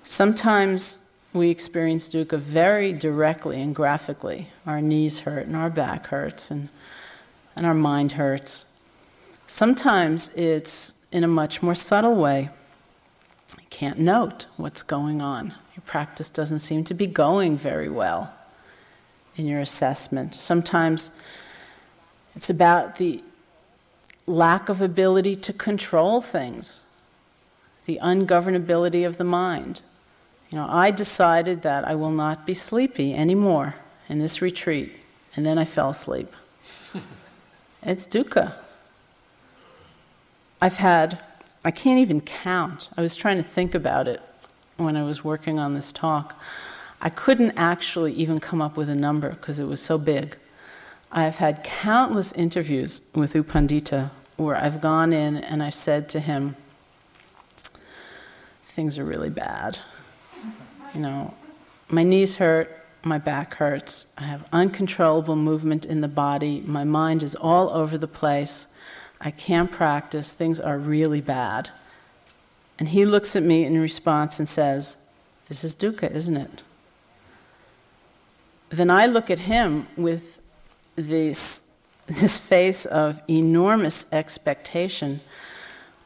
Sometimes 0.04 1.00
we 1.34 1.50
experience 1.50 2.08
dukkha 2.08 2.39
very 2.39 2.93
directly 2.93 3.62
and 3.62 3.76
graphically. 3.76 4.50
Our 4.65 4.80
knees 4.80 5.20
hurt 5.20 5.48
and 5.48 5.56
our 5.56 5.70
back 5.70 6.08
hurts 6.08 6.50
and, 6.50 6.70
and 7.56 7.65
our 7.65 7.74
mind 7.74 8.13
hurts. 8.13 8.65
Sometimes 9.48 10.30
it's 10.36 10.93
in 11.12 11.24
a 11.24 11.28
much 11.28 11.62
more 11.62 11.76
subtle 11.76 12.15
way. 12.15 12.50
You 13.58 13.65
can't 13.70 14.00
note 14.00 14.46
what's 14.56 14.84
going 14.84 15.22
on. 15.22 15.54
Your 15.76 15.84
practice 15.86 16.30
doesn't 16.30 16.60
seem 16.60 16.84
to 16.86 16.93
be 16.93 17.08
going 17.08 17.58
very 17.58 17.89
well 17.89 18.34
in 19.38 19.47
your 19.47 19.60
assessment. 19.60 20.34
Sometimes 20.34 21.12
it's 22.36 22.50
about 22.50 22.95
the 22.95 23.23
lack 24.26 24.67
of 24.67 24.82
ability 24.82 25.36
to 25.36 25.54
control 25.54 26.21
things, 26.21 26.82
the 27.86 28.00
ungovernability 28.02 29.08
of 29.08 29.17
the 29.17 29.23
mind. 29.23 29.82
You 30.52 30.60
know, 30.60 30.67
I 30.69 30.91
decided 30.91 31.62
that 31.62 31.88
I 31.88 31.95
will 31.95 32.12
not 32.12 32.45
be 32.45 32.54
sleepy 32.54 33.13
anymore 33.13 33.76
in 34.10 34.19
this 34.19 34.41
retreat, 34.41 34.93
and 35.36 35.45
then 35.45 35.58
I 35.58 35.65
fell 35.65 35.89
asleep. 35.89 36.34
it's 37.84 38.08
dukkha. 38.08 38.54
I've 40.62 40.78
had, 40.78 41.19
I 41.63 41.71
can't 41.71 42.00
even 42.00 42.21
count. 42.21 42.89
I 42.97 43.02
was 43.02 43.15
trying 43.15 43.38
to 43.38 43.43
think 43.43 43.76
about 43.76 44.08
it 44.08 44.21
when 44.78 44.95
I 44.95 45.04
was 45.04 45.23
working 45.23 45.60
on 45.60 45.73
this 45.73 45.91
talk. 45.91 46.41
I 47.01 47.10
couldn't 47.10 47.51
actually 47.57 48.13
even 48.13 48.39
come 48.39 48.62
up 48.62 48.75
with 48.75 48.89
a 48.89 48.95
number 48.95 49.29
because 49.31 49.60
it 49.60 49.65
was 49.65 49.81
so 49.81 49.97
big. 49.97 50.38
I've 51.12 51.38
had 51.38 51.63
countless 51.63 52.31
interviews 52.33 53.01
with 53.13 53.36
U 53.36 53.43
Pandita 53.43 54.12
where 54.36 54.55
I've 54.55 54.81
gone 54.81 55.13
in 55.13 55.38
and 55.38 55.63
I've 55.63 55.73
said 55.73 56.10
to 56.10 56.19
him, 56.19 56.55
things 58.63 58.97
are 58.97 59.03
really 59.03 59.29
bad 59.29 59.79
you 60.97 61.03
know, 61.03 61.33
my 61.89 62.03
knees 62.03 62.38
hurt, 62.38 62.86
my 63.03 63.19
back 63.19 63.53
hurts, 63.53 64.07
I 64.17 64.23
have 64.23 64.47
uncontrollable 64.51 65.36
movement 65.36 65.86
in 65.86 66.01
the 66.01 66.07
body, 66.07 66.63
my 66.65 66.83
mind 66.83 67.21
is 67.21 67.36
all 67.36 67.69
over 67.69 67.97
the 67.99 68.07
place, 68.07 68.65
I 69.21 69.29
can't 69.29 69.71
practice, 69.71 70.33
things 70.33 70.60
are 70.60 70.77
really 70.77 71.21
bad. 71.21 71.69
And 72.79 72.89
he 72.89 73.05
looks 73.05 73.36
at 73.36 73.43
me 73.43 73.63
in 73.63 73.79
response 73.79 74.39
and 74.39 74.49
says, 74.49 74.97
This 75.47 75.63
is 75.63 75.75
dukkha, 75.75 76.12
isn't 76.12 76.38
it? 76.38 76.63
Then 78.69 78.89
I 78.89 79.06
look 79.06 79.30
at 79.30 79.39
him 79.39 79.88
with 79.95 80.41
this, 80.95 81.62
this 82.08 82.38
face 82.38 82.86
of 82.86 83.21
enormous 83.27 84.06
expectation, 84.12 85.21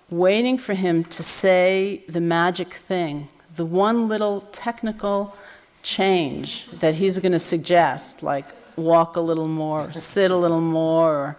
waiting 0.10 0.58
for 0.58 0.74
him 0.74 1.04
to 1.06 1.24
say 1.24 2.04
the 2.08 2.21
magic 2.21 2.74
thing 2.74 3.30
the 3.56 3.65
one 3.65 4.08
little 4.08 4.41
technical 4.52 5.36
change 5.84 6.67
that 6.80 6.95
he's 6.95 7.19
going 7.19 7.32
to 7.32 7.39
suggest, 7.39 8.24
like 8.24 8.45
walk 8.76 9.15
a 9.15 9.19
little 9.19 9.47
more, 9.47 9.91
sit 9.93 10.32
a 10.32 10.36
little 10.36 10.62
more, 10.62 11.15
or 11.15 11.38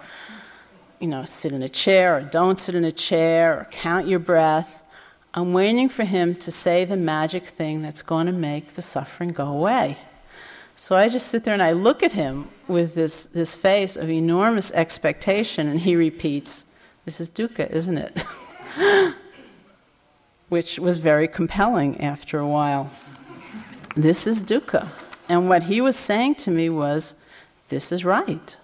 you 1.01 1.09
know, 1.09 1.25
sit 1.25 1.53
in 1.53 1.63
a 1.63 1.69
chair, 1.69 2.17
or 2.17 2.21
don't 2.21 2.59
sit 2.59 2.75
in 2.75 2.85
a 2.85 2.93
chair, 2.93 3.61
or 3.61 3.65
count 3.71 4.07
your 4.07 4.19
breath. 4.19 4.83
I'm 5.35 5.53
waiting 5.53 5.89
for 5.89 6.05
him 6.05 6.35
to 6.37 6.51
say 6.51 6.85
the 6.85 6.97
magic 6.97 7.47
thing 7.47 7.83
that's 7.83 8.03
going 8.03 8.27
to 8.27 8.33
make 8.33 8.75
the 8.75 8.83
suffering 8.83 9.31
go 9.31 9.47
away. 9.47 9.99
So 10.83 10.97
I 10.97 11.09
just 11.09 11.29
sit 11.29 11.45
there 11.45 11.55
and 11.55 11.63
I 11.63 11.71
look 11.71 12.03
at 12.03 12.11
him 12.11 12.49
with 12.67 12.97
this, 12.97 13.27
this 13.27 13.55
face 13.55 13.95
of 13.95 14.11
enormous 14.11 14.73
expectation, 14.73 15.69
and 15.69 15.79
he 15.79 15.95
repeats, 15.95 16.65
This 17.05 17.21
is 17.21 17.31
dukkha, 17.31 17.71
isn't 17.71 17.99
it? 17.99 18.25
which 20.49 20.81
was 20.81 20.99
very 20.99 21.29
compelling 21.29 22.01
after 22.01 22.41
a 22.41 22.49
while. 22.49 22.91
This 23.95 24.27
is 24.27 24.43
dukkha. 24.43 24.89
And 25.29 25.49
what 25.49 25.63
he 25.63 25.81
was 25.81 25.95
saying 25.95 26.35
to 26.47 26.51
me 26.51 26.69
was, 26.69 27.15
this 27.69 27.93
is 27.93 28.05
right. 28.05 28.57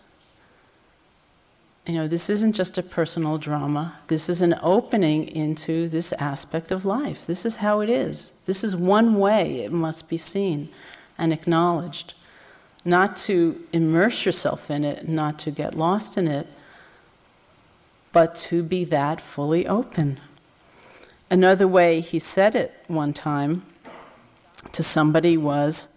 You 1.86 1.94
know, 1.94 2.08
this 2.08 2.28
isn't 2.28 2.54
just 2.54 2.76
a 2.78 2.82
personal 2.82 3.38
drama. 3.38 4.00
This 4.08 4.28
is 4.28 4.42
an 4.42 4.56
opening 4.60 5.28
into 5.28 5.88
this 5.88 6.12
aspect 6.14 6.72
of 6.72 6.84
life. 6.84 7.28
This 7.28 7.46
is 7.46 7.56
how 7.56 7.78
it 7.78 7.88
is. 7.88 8.32
This 8.44 8.64
is 8.64 8.74
one 8.74 9.20
way 9.20 9.60
it 9.60 9.70
must 9.70 10.08
be 10.08 10.16
seen 10.16 10.68
and 11.18 11.32
acknowledged. 11.32 12.14
Not 12.84 13.16
to 13.16 13.60
immerse 13.72 14.24
yourself 14.24 14.70
in 14.70 14.84
it, 14.84 15.08
not 15.08 15.38
to 15.40 15.50
get 15.50 15.74
lost 15.74 16.16
in 16.16 16.28
it, 16.28 16.46
but 18.12 18.34
to 18.36 18.62
be 18.62 18.84
that 18.84 19.20
fully 19.20 19.66
open. 19.66 20.20
Another 21.30 21.68
way 21.68 22.00
he 22.00 22.18
said 22.18 22.54
it 22.54 22.72
one 22.86 23.12
time 23.12 23.66
to 24.72 24.82
somebody 24.82 25.36
was 25.36 25.88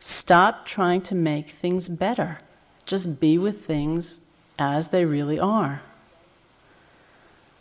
stop 0.00 0.66
trying 0.66 1.00
to 1.02 1.14
make 1.14 1.48
things 1.48 1.88
better. 1.88 2.38
Just 2.84 3.20
be 3.20 3.38
with 3.38 3.64
things 3.64 4.20
as 4.58 4.88
they 4.88 5.04
really 5.04 5.38
are. 5.38 5.82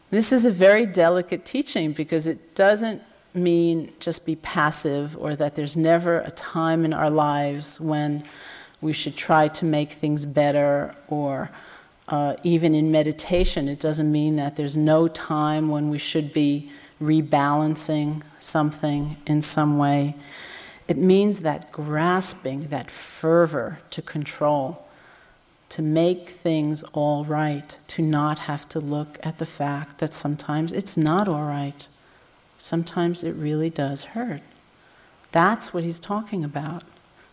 This 0.09 0.31
is 0.31 0.45
a 0.45 0.51
very 0.51 0.85
delicate 0.85 1.45
teaching 1.45 1.91
because 1.91 2.27
it 2.27 2.55
doesn't 2.55 3.01
mean 3.35 3.93
just 3.99 4.25
be 4.25 4.35
passive 4.37 5.17
or 5.17 5.35
that 5.35 5.55
there's 5.55 5.75
never 5.75 6.19
a 6.19 6.31
time 6.31 6.85
in 6.85 6.93
our 6.93 7.09
lives 7.09 7.79
when 7.79 8.23
we 8.81 8.93
should 8.93 9.15
try 9.15 9.47
to 9.47 9.65
make 9.65 9.91
things 9.91 10.25
better 10.25 10.95
or 11.07 11.51
uh, 12.07 12.35
even 12.43 12.75
in 12.75 12.91
meditation, 12.91 13.67
it 13.67 13.79
doesn't 13.79 14.11
mean 14.11 14.35
that 14.35 14.55
there's 14.55 14.77
no 14.77 15.07
time 15.07 15.69
when 15.69 15.89
we 15.89 15.97
should 15.97 16.31
be 16.33 16.69
rebalancing 17.01 18.21
something 18.39 19.17
in 19.25 19.41
some 19.41 19.77
way. 19.77 20.15
It 20.87 20.97
means 20.97 21.39
that 21.39 21.71
grasping, 21.71 22.67
that 22.69 22.91
fervor 22.91 23.79
to 23.89 24.01
control, 24.03 24.87
to 25.69 25.81
make 25.81 26.29
things 26.29 26.83
all 26.93 27.25
right, 27.25 27.77
to 27.87 28.03
not 28.03 28.39
have 28.39 28.69
to 28.69 28.79
look 28.79 29.17
at 29.23 29.39
the 29.39 29.45
fact 29.45 29.97
that 29.97 30.13
sometimes 30.13 30.71
it's 30.71 30.95
not 30.95 31.27
all 31.27 31.43
right. 31.43 31.87
Sometimes 32.57 33.23
it 33.23 33.33
really 33.33 33.69
does 33.69 34.05
hurt. 34.05 34.41
That's 35.31 35.73
what 35.73 35.83
he's 35.83 35.99
talking 35.99 36.43
about. 36.43 36.83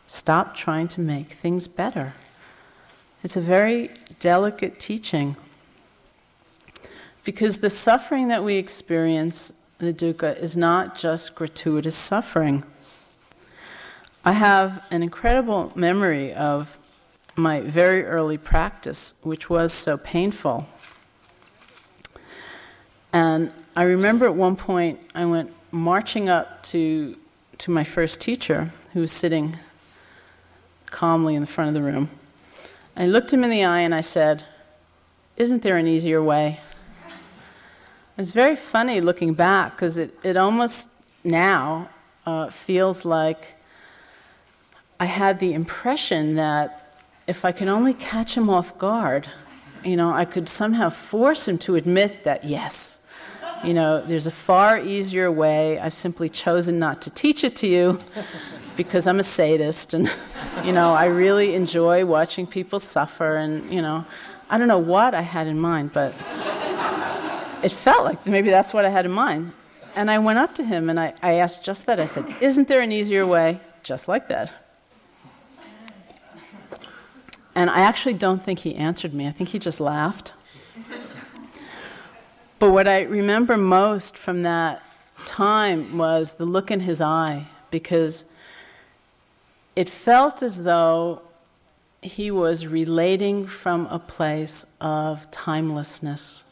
Stop 0.07 0.55
trying 0.55 0.89
to 0.89 1.01
make 1.01 1.33
things 1.33 1.69
better. 1.69 2.15
It's 3.23 3.37
a 3.37 3.41
very 3.41 3.91
delicate 4.19 4.81
teaching 4.81 5.37
because 7.25 7.59
the 7.59 7.71
suffering 7.71 8.29
that 8.29 8.43
we 8.43 8.57
experience, 8.57 9.53
the 9.79 9.93
dukkha, 9.93 10.37
is 10.41 10.57
not 10.57 10.99
just 10.99 11.35
gratuitous 11.35 11.95
suffering. 11.95 12.65
I 14.25 14.33
have 14.33 14.85
an 14.91 15.03
incredible 15.03 15.73
memory 15.75 16.33
of 16.35 16.79
my 17.37 17.61
very 17.61 18.05
early 18.05 18.39
practice, 18.39 19.15
which 19.23 19.49
was 19.49 19.73
so 19.73 19.97
painful. 19.97 20.67
And 23.13 23.53
I 23.77 23.83
remember 23.83 24.27
at 24.27 24.35
one 24.35 24.57
point 24.57 25.01
I 25.15 25.25
went 25.25 25.53
marching 25.71 26.29
up 26.29 26.63
to, 26.65 27.17
to 27.59 27.71
my 27.71 27.85
first 27.85 28.21
teacher, 28.21 28.73
who 28.93 29.01
was 29.01 29.13
sitting 29.13 29.59
calmly 30.87 31.35
in 31.35 31.41
the 31.41 31.47
front 31.47 31.69
of 31.69 31.75
the 31.75 31.83
room. 31.83 32.11
I 32.97 33.07
looked 33.07 33.33
him 33.33 33.43
in 33.45 33.51
the 33.51 33.65
eye 33.65 33.81
and 33.81 33.95
I 33.95 34.03
said, 34.03 34.45
Isn't 35.37 35.63
there 35.63 35.77
an 35.77 35.87
easier 35.87 36.23
way? 36.23 36.61
It's 38.19 38.33
very 38.33 38.57
funny 38.57 39.01
looking 39.01 39.33
back 39.33 39.75
because 39.75 39.97
it, 39.97 40.15
it 40.23 40.37
almost 40.37 40.91
now 41.25 41.89
uh, 42.27 42.51
feels 42.51 43.05
like 43.05 43.57
I 45.01 45.07
had 45.07 45.41
the 45.41 45.55
impression 45.55 46.37
that 46.37 46.97
if 47.27 47.45
I 47.45 47.53
could 47.53 47.69
only 47.69 47.95
catch 47.95 48.37
him 48.37 48.51
off 48.51 48.77
guard, 48.79 49.29
you 49.85 49.97
know, 49.97 50.11
I 50.11 50.25
could 50.25 50.49
somehow 50.49 50.91
force 50.91 51.49
him 51.49 51.59
to 51.59 51.75
admit 51.77 52.25
that, 52.25 52.45
yes, 52.45 53.01
you 53.65 53.75
know, 53.75 54.01
there's 54.01 54.27
a 54.27 54.33
far 54.33 54.79
easier 54.79 55.31
way. 55.31 55.79
I've 55.79 55.95
simply 55.95 56.29
chosen 56.29 56.79
not 56.79 57.03
to 57.03 57.11
teach 57.11 57.45
it 57.45 57.57
to 57.57 57.67
you 57.67 57.99
because 58.77 59.07
I'm 59.07 59.21
a 59.21 59.23
sadist 59.23 59.95
and, 59.95 60.11
you 60.65 60.73
know, 60.73 60.93
I 60.93 61.07
really 61.07 61.55
enjoy 61.55 62.05
watching 62.05 62.47
people 62.47 62.81
suffer 62.81 63.37
and, 63.37 63.73
you 63.73 63.81
know, 63.81 64.05
I 64.51 64.59
don't 64.59 64.69
know 64.69 64.79
what 64.79 65.15
I 65.15 65.23
had 65.23 65.47
in 65.47 65.59
mind, 65.59 65.93
but 65.93 66.13
it 67.63 67.71
felt 67.71 68.05
like 68.05 68.27
maybe 68.27 68.51
that's 68.51 68.75
what 68.75 68.85
I 68.85 68.89
had 68.89 69.07
in 69.07 69.13
mind. 69.13 69.53
And 69.95 70.11
I 70.11 70.19
went 70.19 70.39
up 70.39 70.55
to 70.57 70.65
him 70.65 70.91
and 70.91 70.99
I, 70.99 71.15
I 71.23 71.35
asked 71.35 71.63
just 71.63 71.87
that. 71.87 72.01
I 72.01 72.07
said, 72.07 72.25
Isn't 72.41 72.67
there 72.69 72.81
an 72.81 72.93
easier 72.93 73.27
way? 73.27 73.61
Just 73.83 74.09
like 74.09 74.29
that. 74.29 74.53
And 77.55 77.69
I 77.69 77.81
actually 77.81 78.15
don't 78.15 78.43
think 78.43 78.61
he 78.61 78.75
answered 78.75 79.13
me. 79.13 79.29
I 79.29 79.31
think 79.31 79.51
he 79.51 79.59
just 79.59 79.81
laughed. 79.81 80.33
But 82.63 82.71
what 82.71 82.87
I 82.87 83.01
remember 83.01 83.57
most 83.57 84.17
from 84.17 84.45
that 84.45 84.85
time 85.27 85.99
was 85.99 86.35
the 86.35 86.45
look 86.45 86.71
in 86.71 86.79
his 86.79 87.01
eye, 87.01 87.49
because 87.73 88.25
it 89.75 89.89
felt 89.89 90.45
as 90.45 90.63
though 90.63 91.23
he 92.03 92.31
was 92.31 92.69
relating 92.69 93.49
from 93.49 93.87
a 93.87 93.99
place 93.99 94.65
of 94.81 95.29
timelessness. 95.33 96.45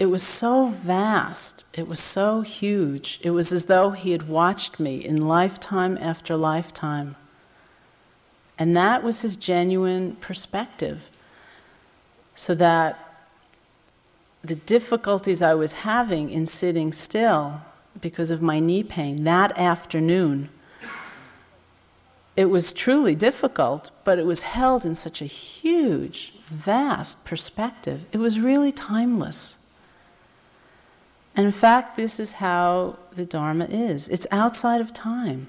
It 0.00 0.06
was 0.06 0.24
so 0.24 0.66
vast, 0.66 1.64
it 1.72 1.86
was 1.86 2.00
so 2.00 2.40
huge. 2.40 3.20
It 3.22 3.30
was 3.30 3.52
as 3.52 3.66
though 3.66 3.90
he 3.90 4.10
had 4.10 4.28
watched 4.28 4.80
me 4.80 4.96
in 4.96 5.28
lifetime 5.28 5.96
after 6.00 6.34
lifetime. 6.36 7.14
And 8.58 8.76
that 8.76 9.04
was 9.04 9.20
his 9.20 9.36
genuine 9.36 10.16
perspective. 10.16 11.08
So 12.34 12.56
that 12.56 13.07
the 14.42 14.54
difficulties 14.54 15.42
I 15.42 15.54
was 15.54 15.72
having 15.72 16.30
in 16.30 16.46
sitting 16.46 16.92
still 16.92 17.60
because 18.00 18.30
of 18.30 18.40
my 18.40 18.60
knee 18.60 18.82
pain 18.82 19.24
that 19.24 19.56
afternoon, 19.58 20.48
it 22.36 22.46
was 22.46 22.72
truly 22.72 23.16
difficult, 23.16 23.90
but 24.04 24.18
it 24.18 24.24
was 24.24 24.42
held 24.42 24.86
in 24.86 24.94
such 24.94 25.20
a 25.20 25.26
huge, 25.26 26.34
vast 26.44 27.24
perspective. 27.24 28.06
It 28.12 28.18
was 28.18 28.38
really 28.38 28.70
timeless. 28.70 29.58
And 31.34 31.46
in 31.46 31.52
fact, 31.52 31.96
this 31.96 32.20
is 32.20 32.32
how 32.32 32.96
the 33.12 33.24
Dharma 33.24 33.64
is 33.64 34.08
it's 34.08 34.26
outside 34.30 34.80
of 34.80 34.92
time. 34.92 35.48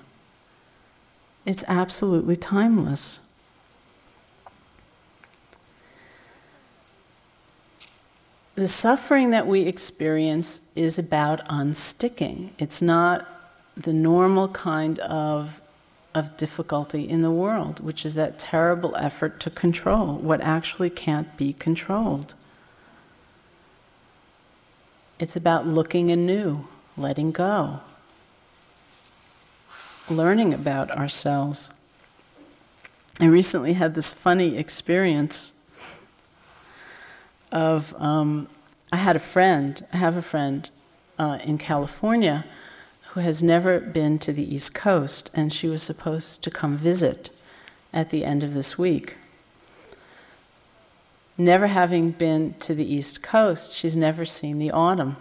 It's 1.46 1.64
absolutely 1.68 2.36
timeless. 2.36 3.20
The 8.60 8.68
suffering 8.68 9.30
that 9.30 9.48
we 9.48 9.62
experience 9.62 10.60
is 10.76 11.00
about 11.00 11.48
unsticking. 11.48 12.50
It's 12.60 12.82
not 12.82 13.26
the 13.78 13.94
normal 13.94 14.50
kind 14.50 15.00
of, 15.00 15.62
of 16.14 16.36
difficulty 16.36 17.08
in 17.08 17.22
the 17.22 17.32
world, 17.32 17.80
which 17.80 18.06
is 18.06 18.16
that 18.16 18.38
terrible 18.38 18.94
effort 18.98 19.40
to 19.40 19.50
control 19.50 20.16
what 20.16 20.42
actually 20.42 20.90
can't 20.90 21.38
be 21.38 21.54
controlled. 21.54 22.36
It's 25.20 25.38
about 25.38 25.66
looking 25.66 26.12
anew, 26.12 26.68
letting 26.98 27.32
go, 27.32 27.80
learning 30.10 30.54
about 30.54 30.92
ourselves. 30.92 31.72
I 33.22 33.26
recently 33.28 33.72
had 33.72 33.96
this 33.96 34.12
funny 34.12 34.58
experience 34.58 35.54
of 37.52 37.94
um, 37.98 38.48
I 38.92 38.98
had 38.98 39.16
a 39.16 39.20
friend, 39.20 39.86
I 39.94 39.98
have 39.98 40.18
a 40.18 40.22
friend 40.22 40.70
uh, 41.18 41.40
in 41.44 41.58
California 41.58 42.46
who 43.12 43.20
has 43.20 43.42
never 43.42 43.80
been 43.80 44.20
to 44.20 44.32
the 44.32 44.56
East 44.56 44.74
Coast, 44.74 45.30
and 45.34 45.52
she 45.52 45.68
was 45.68 45.82
supposed 45.82 46.44
to 46.44 46.52
come 46.52 46.78
visit 46.78 47.32
at 47.92 48.10
the 48.10 48.24
end 48.24 48.44
of 48.44 48.54
this 48.54 48.78
week. 48.78 49.18
Never 51.38 51.68
having 51.68 52.12
been 52.12 52.54
to 52.56 52.76
the 52.76 52.94
East 52.94 53.24
Coast, 53.24 53.72
she's 53.72 53.98
never 53.98 54.26
seen 54.26 54.60
the 54.60 54.72
autumn. 54.72 55.18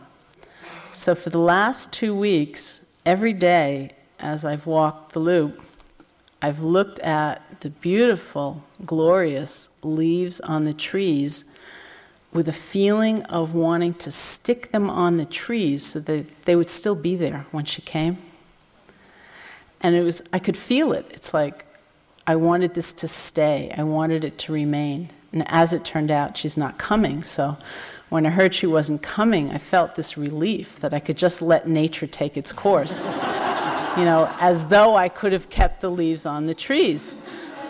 So 0.93 1.15
for 1.15 1.31
the 1.31 1.39
last 1.39 1.93
two 1.93 2.15
weeks, 2.15 2.81
every 3.07 3.33
day 3.33 3.93
as 4.19 4.45
I've 4.45 4.67
walked 4.67 5.13
the 5.13 5.21
loop, 5.21 5.63
I've 6.43 6.61
looked 6.61 6.99
at 7.01 7.61
the 7.61 7.71
beautiful, 7.71 8.65
glorious 8.85 9.71
leaves 9.83 10.41
on 10.41 10.65
the 10.65 10.75
trees 10.75 11.45
with 12.33 12.49
a 12.49 12.53
feeling 12.53 13.23
of 13.25 13.55
wanting 13.55 13.95
to 13.95 14.11
stick 14.11 14.71
them 14.71 14.91
on 14.91 15.17
the 15.17 15.25
trees 15.25 15.85
so 15.85 16.01
that 16.01 16.43
they 16.43 16.55
would 16.55 16.69
still 16.69 16.95
be 16.95 17.17
there 17.17 17.47
when 17.51 17.65
she 17.65 17.83
came. 17.83 18.19
And 19.81 19.95
it 19.95 20.03
was, 20.03 20.23
I 20.33 20.39
could 20.39 20.57
feel 20.57 20.93
it. 20.93 21.07
It's 21.11 21.33
like 21.33 21.65
I 22.27 22.37
wanted 22.37 22.75
this 22.75 22.93
to 22.95 23.09
stay, 23.09 23.73
I 23.77 23.85
wanted 23.85 24.25
it 24.25 24.39
to 24.39 24.53
remain. 24.53 25.11
And 25.33 25.45
as 25.49 25.73
it 25.73 25.85
turned 25.85 26.11
out, 26.11 26.37
she's 26.37 26.57
not 26.57 26.79
coming. 26.79 27.23
So 27.23 27.57
when 28.09 28.25
I 28.25 28.31
heard 28.31 28.55
she 28.55 28.67
wasn't 28.67 29.03
coming, 29.03 29.51
I 29.51 29.59
felt 29.59 29.95
this 29.95 30.17
relief 30.17 30.81
that 30.81 30.95
I 30.95 31.01
could 31.01 31.17
just 31.17 31.43
let 31.43 31.69
nature 31.69 32.07
take 32.07 32.37
its 32.37 32.53
course 32.53 33.07
you 33.99 34.05
know, 34.05 34.33
as 34.39 34.67
though 34.67 34.95
I 34.95 35.09
could 35.09 35.33
have 35.33 35.51
kept 35.51 35.81
the 35.81 35.91
leaves 35.91 36.25
on 36.25 36.45
the 36.45 36.55
trees. 36.55 37.17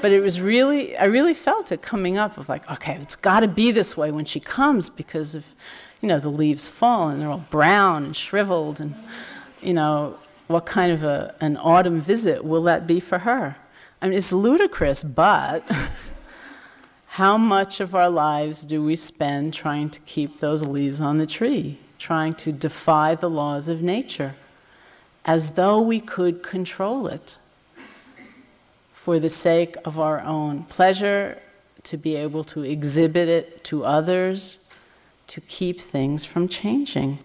But 0.00 0.12
it 0.12 0.20
was 0.20 0.40
really, 0.40 0.96
I 0.96 1.04
really 1.04 1.34
felt 1.34 1.72
it 1.72 1.82
coming 1.82 2.16
up 2.16 2.38
of 2.38 2.48
like, 2.48 2.70
okay, 2.70 2.96
it's 3.00 3.16
got 3.16 3.40
to 3.40 3.48
be 3.48 3.72
this 3.72 3.96
way 3.96 4.11
when 4.11 4.24
she 4.24 4.40
comes 4.40 4.88
because 4.88 5.34
if, 5.34 5.54
you 6.00 6.08
know, 6.08 6.20
the 6.20 6.28
leaves 6.28 6.70
fall 6.70 7.08
and 7.08 7.20
they're 7.20 7.30
all 7.30 7.44
brown 7.50 8.04
and 8.04 8.16
shriveled 8.16 8.80
and, 8.80 8.94
you 9.61 9.74
know, 9.74 10.18
what 10.46 10.66
kind 10.66 10.92
of 10.92 11.02
a, 11.02 11.34
an 11.40 11.56
autumn 11.56 12.00
visit 12.00 12.44
will 12.44 12.62
that 12.62 12.87
be 12.87 13.00
for 13.00 13.18
her? 13.18 13.56
I 14.00 14.08
mean, 14.08 14.16
it's 14.16 14.32
ludicrous, 14.32 15.02
but 15.02 15.64
how 17.06 17.37
much 17.37 17.80
of 17.80 17.94
our 17.94 18.08
lives 18.08 18.64
do 18.64 18.82
we 18.82 18.94
spend 18.94 19.52
trying 19.52 19.90
to 19.90 20.00
keep 20.00 20.38
those 20.38 20.62
leaves 20.62 21.00
on 21.00 21.18
the 21.18 21.26
tree, 21.26 21.78
trying 21.98 22.34
to 22.34 22.52
defy 22.52 23.14
the 23.14 23.28
laws 23.28 23.68
of 23.68 23.82
nature? 23.82 24.37
as 25.28 25.50
though 25.50 25.78
we 25.78 26.00
could 26.00 26.42
control 26.42 27.06
it 27.06 27.38
for 29.09 29.18
the 29.18 29.29
sake 29.31 29.75
of 29.87 29.99
our 29.99 30.21
own 30.21 30.64
pleasure, 30.64 31.40
to 31.83 31.97
be 31.97 32.14
able 32.14 32.44
to 32.44 32.62
exhibit 32.62 33.27
it 33.27 33.64
to 33.64 33.83
others, 33.83 34.59
to 35.27 35.40
keep 35.40 35.81
things 35.81 36.27
from 36.27 36.47
changing. 36.47 37.18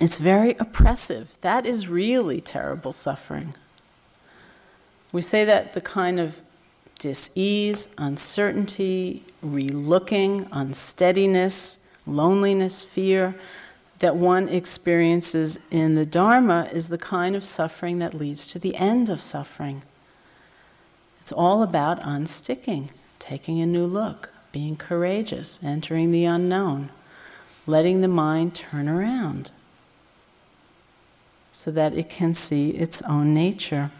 It's 0.00 0.18
very 0.18 0.56
oppressive. 0.58 1.38
That 1.42 1.64
is 1.64 1.86
really 1.86 2.40
terrible 2.40 2.90
suffering. 2.90 3.54
We 5.12 5.22
say 5.22 5.44
that 5.44 5.74
the 5.74 5.80
kind 5.80 6.18
of 6.18 6.42
dis-ease, 6.98 7.88
uncertainty, 7.98 9.22
relooking, 9.44 10.48
unsteadiness, 10.50 11.78
loneliness, 12.04 12.82
fear, 12.82 13.36
that 13.98 14.16
one 14.16 14.48
experiences 14.48 15.58
in 15.70 15.94
the 15.94 16.06
Dharma 16.06 16.68
is 16.72 16.88
the 16.88 16.98
kind 16.98 17.34
of 17.34 17.44
suffering 17.44 17.98
that 17.98 18.14
leads 18.14 18.46
to 18.48 18.58
the 18.58 18.76
end 18.76 19.08
of 19.08 19.20
suffering. 19.20 19.82
It's 21.20 21.32
all 21.32 21.62
about 21.62 22.00
unsticking, 22.02 22.90
taking 23.18 23.60
a 23.60 23.66
new 23.66 23.86
look, 23.86 24.32
being 24.52 24.76
courageous, 24.76 25.60
entering 25.62 26.10
the 26.10 26.24
unknown, 26.24 26.90
letting 27.66 28.00
the 28.00 28.08
mind 28.08 28.54
turn 28.54 28.88
around 28.88 29.50
so 31.50 31.70
that 31.70 31.94
it 31.94 32.10
can 32.10 32.34
see 32.34 32.70
its 32.70 33.00
own 33.02 33.32
nature. 33.32 33.90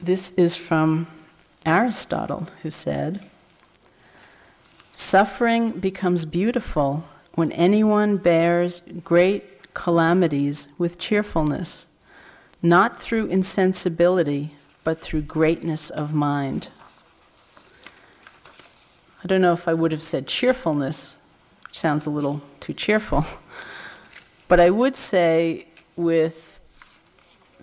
This 0.00 0.30
is 0.32 0.56
from 0.56 1.06
Aristotle, 1.66 2.48
who 2.62 2.70
said, 2.70 3.28
Suffering 4.96 5.72
becomes 5.72 6.24
beautiful 6.24 7.02
when 7.34 7.50
anyone 7.50 8.16
bears 8.16 8.80
great 9.02 9.74
calamities 9.74 10.68
with 10.78 11.00
cheerfulness, 11.00 11.88
not 12.62 13.00
through 13.00 13.26
insensibility, 13.26 14.54
but 14.84 14.96
through 14.96 15.22
greatness 15.22 15.90
of 15.90 16.14
mind. 16.14 16.68
I 19.24 19.26
don't 19.26 19.40
know 19.40 19.52
if 19.52 19.66
I 19.66 19.74
would 19.74 19.90
have 19.90 20.00
said 20.00 20.28
cheerfulness, 20.28 21.16
which 21.66 21.76
sounds 21.76 22.06
a 22.06 22.10
little 22.10 22.40
too 22.60 22.72
cheerful, 22.72 23.26
but 24.48 24.60
I 24.60 24.70
would 24.70 24.94
say 24.94 25.66
with 25.96 26.60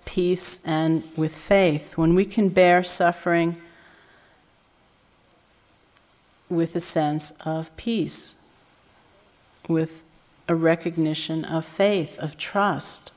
peace 0.04 0.60
and 0.66 1.02
with 1.16 1.34
faith, 1.34 1.96
when 1.96 2.14
we 2.14 2.26
can 2.26 2.50
bear 2.50 2.82
suffering 2.82 3.56
with 6.52 6.76
a 6.76 6.80
sense 6.80 7.32
of 7.44 7.74
peace, 7.76 8.36
with 9.68 10.04
a 10.48 10.54
recognition 10.54 11.44
of 11.44 11.64
faith, 11.64 12.18
of 12.18 12.36
trust 12.36 13.12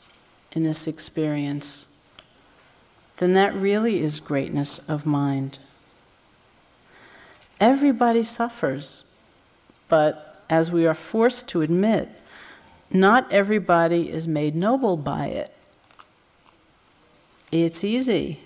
in 0.51 0.63
this 0.63 0.87
experience, 0.87 1.87
then 3.17 3.33
that 3.33 3.53
really 3.53 4.01
is 4.01 4.19
greatness 4.19 4.79
of 4.87 5.05
mind. 5.05 5.59
Everybody 7.59 8.23
suffers, 8.23 9.03
but 9.87 10.43
as 10.49 10.71
we 10.71 10.85
are 10.85 10.93
forced 10.93 11.47
to 11.49 11.61
admit, 11.61 12.09
not 12.91 13.31
everybody 13.31 14.09
is 14.09 14.27
made 14.27 14.55
noble 14.55 14.97
by 14.97 15.27
it. 15.27 15.53
It's 17.51 17.83
easy 17.83 18.41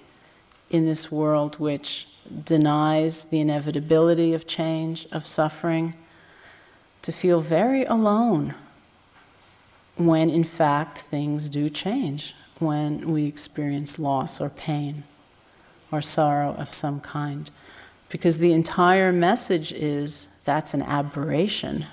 in 0.70 0.86
this 0.86 1.11
world 1.11 1.59
which 1.59 2.07
denies 2.45 3.26
the 3.26 3.39
inevitability 3.39 4.34
of 4.34 4.45
change, 4.45 5.07
of 5.11 5.26
suffering, 5.26 5.95
to 7.01 7.11
feel 7.11 7.39
very 7.39 7.84
alone 7.86 8.53
when 9.95 10.30
in 10.30 10.43
fact 10.43 10.99
things 10.99 11.49
do 11.49 11.70
change, 11.70 12.36
when 12.59 13.11
we 13.11 13.26
experience 13.26 13.99
loss 13.99 14.39
or 14.39 14.49
pain 14.49 15.03
or 15.91 16.01
sorrow 16.01 16.53
of 16.53 16.70
some 16.70 16.99
kind. 16.99 17.51
Because 18.09 18.38
the 18.38 18.53
entire 18.53 19.11
message 19.11 19.74
is 19.74 20.30
that's 20.45 20.74
an 20.74 20.82
aberration. 20.82 21.86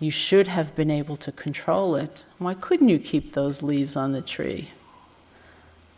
You 0.00 0.10
should 0.10 0.48
have 0.48 0.76
been 0.76 0.90
able 0.90 1.16
to 1.16 1.32
control 1.32 1.96
it. 1.96 2.24
Why 2.38 2.54
couldn't 2.54 2.88
you 2.88 2.98
keep 2.98 3.32
those 3.32 3.62
leaves 3.62 3.96
on 3.96 4.12
the 4.12 4.22
tree? 4.22 4.70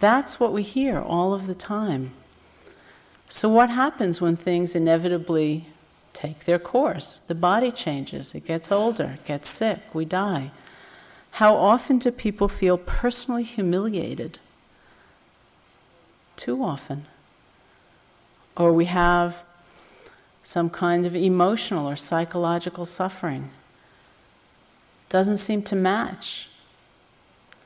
That's 0.00 0.40
what 0.40 0.52
we 0.52 0.62
hear 0.62 0.98
all 0.98 1.34
of 1.34 1.46
the 1.46 1.54
time. 1.54 2.12
So, 3.28 3.48
what 3.48 3.70
happens 3.70 4.20
when 4.20 4.34
things 4.34 4.74
inevitably 4.74 5.66
take 6.12 6.46
their 6.46 6.58
course? 6.58 7.20
The 7.28 7.34
body 7.34 7.70
changes, 7.70 8.34
it 8.34 8.46
gets 8.46 8.72
older, 8.72 9.18
it 9.20 9.24
gets 9.24 9.48
sick, 9.48 9.94
we 9.94 10.04
die. 10.04 10.50
How 11.32 11.54
often 11.54 11.98
do 11.98 12.10
people 12.10 12.48
feel 12.48 12.76
personally 12.76 13.44
humiliated? 13.44 14.40
Too 16.34 16.64
often. 16.64 17.06
Or 18.56 18.72
we 18.72 18.86
have 18.86 19.44
some 20.42 20.70
kind 20.70 21.06
of 21.06 21.14
emotional 21.14 21.86
or 21.86 21.94
psychological 21.94 22.84
suffering. 22.84 23.50
Doesn't 25.08 25.36
seem 25.36 25.62
to 25.64 25.76
match 25.76 26.48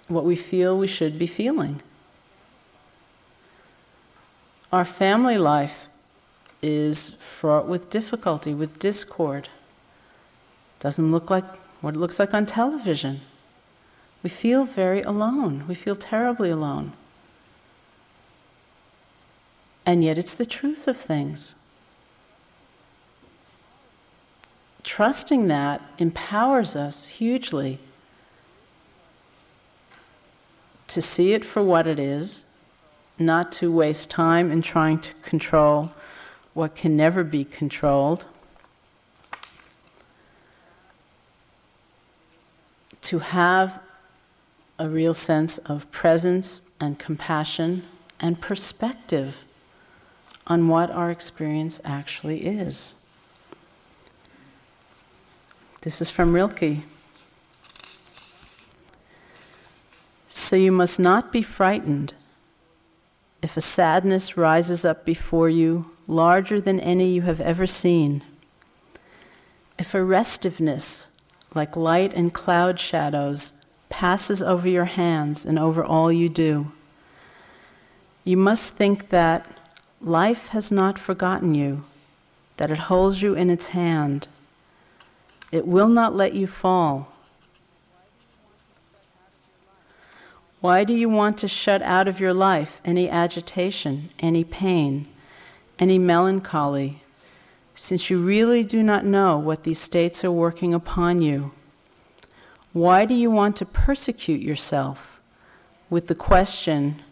what 0.08 0.24
we 0.24 0.36
feel 0.36 0.76
we 0.76 0.86
should 0.86 1.18
be 1.18 1.26
feeling. 1.26 1.80
Our 4.74 4.84
family 4.84 5.38
life 5.38 5.88
is 6.60 7.10
fraught 7.20 7.68
with 7.68 7.90
difficulty, 7.90 8.52
with 8.52 8.80
discord. 8.80 9.48
Doesn't 10.80 11.12
look 11.12 11.30
like 11.30 11.44
what 11.80 11.94
it 11.94 12.00
looks 12.00 12.18
like 12.18 12.34
on 12.34 12.44
television. 12.44 13.20
We 14.24 14.30
feel 14.30 14.64
very 14.64 15.00
alone. 15.02 15.62
We 15.68 15.76
feel 15.76 15.94
terribly 15.94 16.50
alone. 16.50 16.92
And 19.86 20.02
yet 20.02 20.18
it's 20.18 20.34
the 20.34 20.44
truth 20.44 20.88
of 20.88 20.96
things. 20.96 21.54
Trusting 24.82 25.46
that 25.46 25.82
empowers 25.98 26.74
us 26.74 27.06
hugely 27.06 27.78
to 30.88 31.00
see 31.00 31.32
it 31.32 31.44
for 31.44 31.62
what 31.62 31.86
it 31.86 32.00
is 32.00 32.42
not 33.18 33.52
to 33.52 33.70
waste 33.70 34.10
time 34.10 34.50
in 34.50 34.62
trying 34.62 34.98
to 34.98 35.14
control 35.14 35.92
what 36.52 36.74
can 36.74 36.96
never 36.96 37.24
be 37.24 37.44
controlled, 37.44 38.26
to 43.02 43.18
have 43.18 43.80
a 44.78 44.88
real 44.88 45.14
sense 45.14 45.58
of 45.58 45.90
presence 45.92 46.62
and 46.80 46.98
compassion 46.98 47.84
and 48.18 48.40
perspective 48.40 49.44
on 50.46 50.68
what 50.68 50.90
our 50.90 51.10
experience 51.10 51.80
actually 51.84 52.46
is. 52.46 52.94
This 55.82 56.00
is 56.00 56.10
from 56.10 56.32
Rilke. 56.32 56.82
So 60.28 60.56
you 60.56 60.72
must 60.72 60.98
not 60.98 61.30
be 61.32 61.42
frightened 61.42 62.14
if 63.44 63.58
a 63.58 63.60
sadness 63.60 64.38
rises 64.38 64.86
up 64.86 65.04
before 65.04 65.50
you, 65.50 65.84
larger 66.06 66.62
than 66.62 66.80
any 66.80 67.10
you 67.10 67.20
have 67.20 67.42
ever 67.42 67.66
seen, 67.66 68.24
if 69.78 69.92
a 69.92 70.02
restiveness, 70.02 71.10
like 71.54 71.76
light 71.76 72.14
and 72.14 72.32
cloud 72.32 72.80
shadows, 72.80 73.52
passes 73.90 74.42
over 74.42 74.66
your 74.66 74.86
hands 74.86 75.44
and 75.44 75.58
over 75.58 75.84
all 75.84 76.10
you 76.10 76.26
do, 76.26 76.72
you 78.24 78.38
must 78.38 78.72
think 78.72 79.10
that 79.10 79.46
life 80.00 80.48
has 80.48 80.72
not 80.72 80.98
forgotten 80.98 81.54
you, 81.54 81.84
that 82.56 82.70
it 82.70 82.78
holds 82.78 83.20
you 83.20 83.34
in 83.34 83.50
its 83.50 83.66
hand. 83.66 84.26
It 85.52 85.66
will 85.66 85.88
not 85.88 86.16
let 86.16 86.32
you 86.32 86.46
fall 86.46 87.12
Why 90.64 90.82
do 90.84 90.94
you 90.94 91.10
want 91.10 91.36
to 91.40 91.46
shut 91.46 91.82
out 91.82 92.08
of 92.08 92.20
your 92.20 92.32
life 92.32 92.80
any 92.86 93.06
agitation, 93.06 94.08
any 94.18 94.44
pain, 94.44 95.06
any 95.78 95.98
melancholy, 95.98 97.02
since 97.74 98.08
you 98.08 98.18
really 98.18 98.64
do 98.64 98.82
not 98.82 99.04
know 99.04 99.36
what 99.36 99.64
these 99.64 99.78
states 99.78 100.24
are 100.24 100.32
working 100.32 100.72
upon 100.72 101.20
you? 101.20 101.52
Why 102.72 103.04
do 103.04 103.12
you 103.14 103.30
want 103.30 103.56
to 103.56 103.66
persecute 103.66 104.40
yourself 104.40 105.20
with 105.90 106.06
the 106.06 106.14
question, 106.14 107.02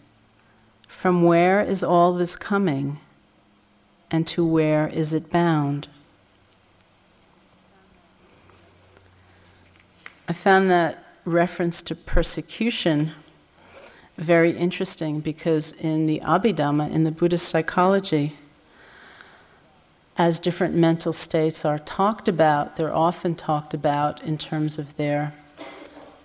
from 0.88 1.22
where 1.22 1.60
is 1.60 1.84
all 1.84 2.14
this 2.14 2.36
coming 2.36 3.00
and 4.10 4.26
to 4.28 4.46
where 4.46 4.88
is 4.88 5.12
it 5.12 5.30
bound? 5.30 5.88
I 10.26 10.32
found 10.32 10.70
that 10.70 11.04
reference 11.26 11.82
to 11.82 11.94
persecution 11.94 13.12
very 14.16 14.56
interesting 14.56 15.20
because 15.20 15.72
in 15.72 16.06
the 16.06 16.20
Abhidhamma, 16.24 16.90
in 16.90 17.04
the 17.04 17.10
Buddhist 17.10 17.48
psychology, 17.48 18.36
as 20.18 20.38
different 20.38 20.74
mental 20.74 21.12
states 21.12 21.64
are 21.64 21.78
talked 21.78 22.28
about, 22.28 22.76
they're 22.76 22.94
often 22.94 23.34
talked 23.34 23.72
about 23.72 24.22
in 24.22 24.36
terms 24.36 24.78
of 24.78 24.96
their 24.96 25.32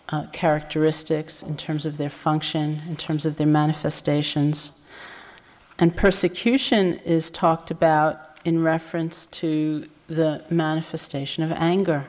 uh, 0.10 0.26
characteristics, 0.32 1.42
in 1.42 1.56
terms 1.56 1.86
of 1.86 1.98
their 1.98 2.10
function, 2.10 2.82
in 2.88 2.98
terms 2.98 3.26
of 3.26 3.38
their 3.38 3.48
manifestations. 3.48 4.72
And 5.80 5.96
persecution 5.96 6.96
is 7.06 7.30
talked 7.30 7.72
about 7.72 8.40
in 8.44 8.64
reference 8.64 9.26
to 9.28 9.88
the 10.08 10.44
manifestation 10.50 11.44
of 11.44 11.52
anger 11.54 12.06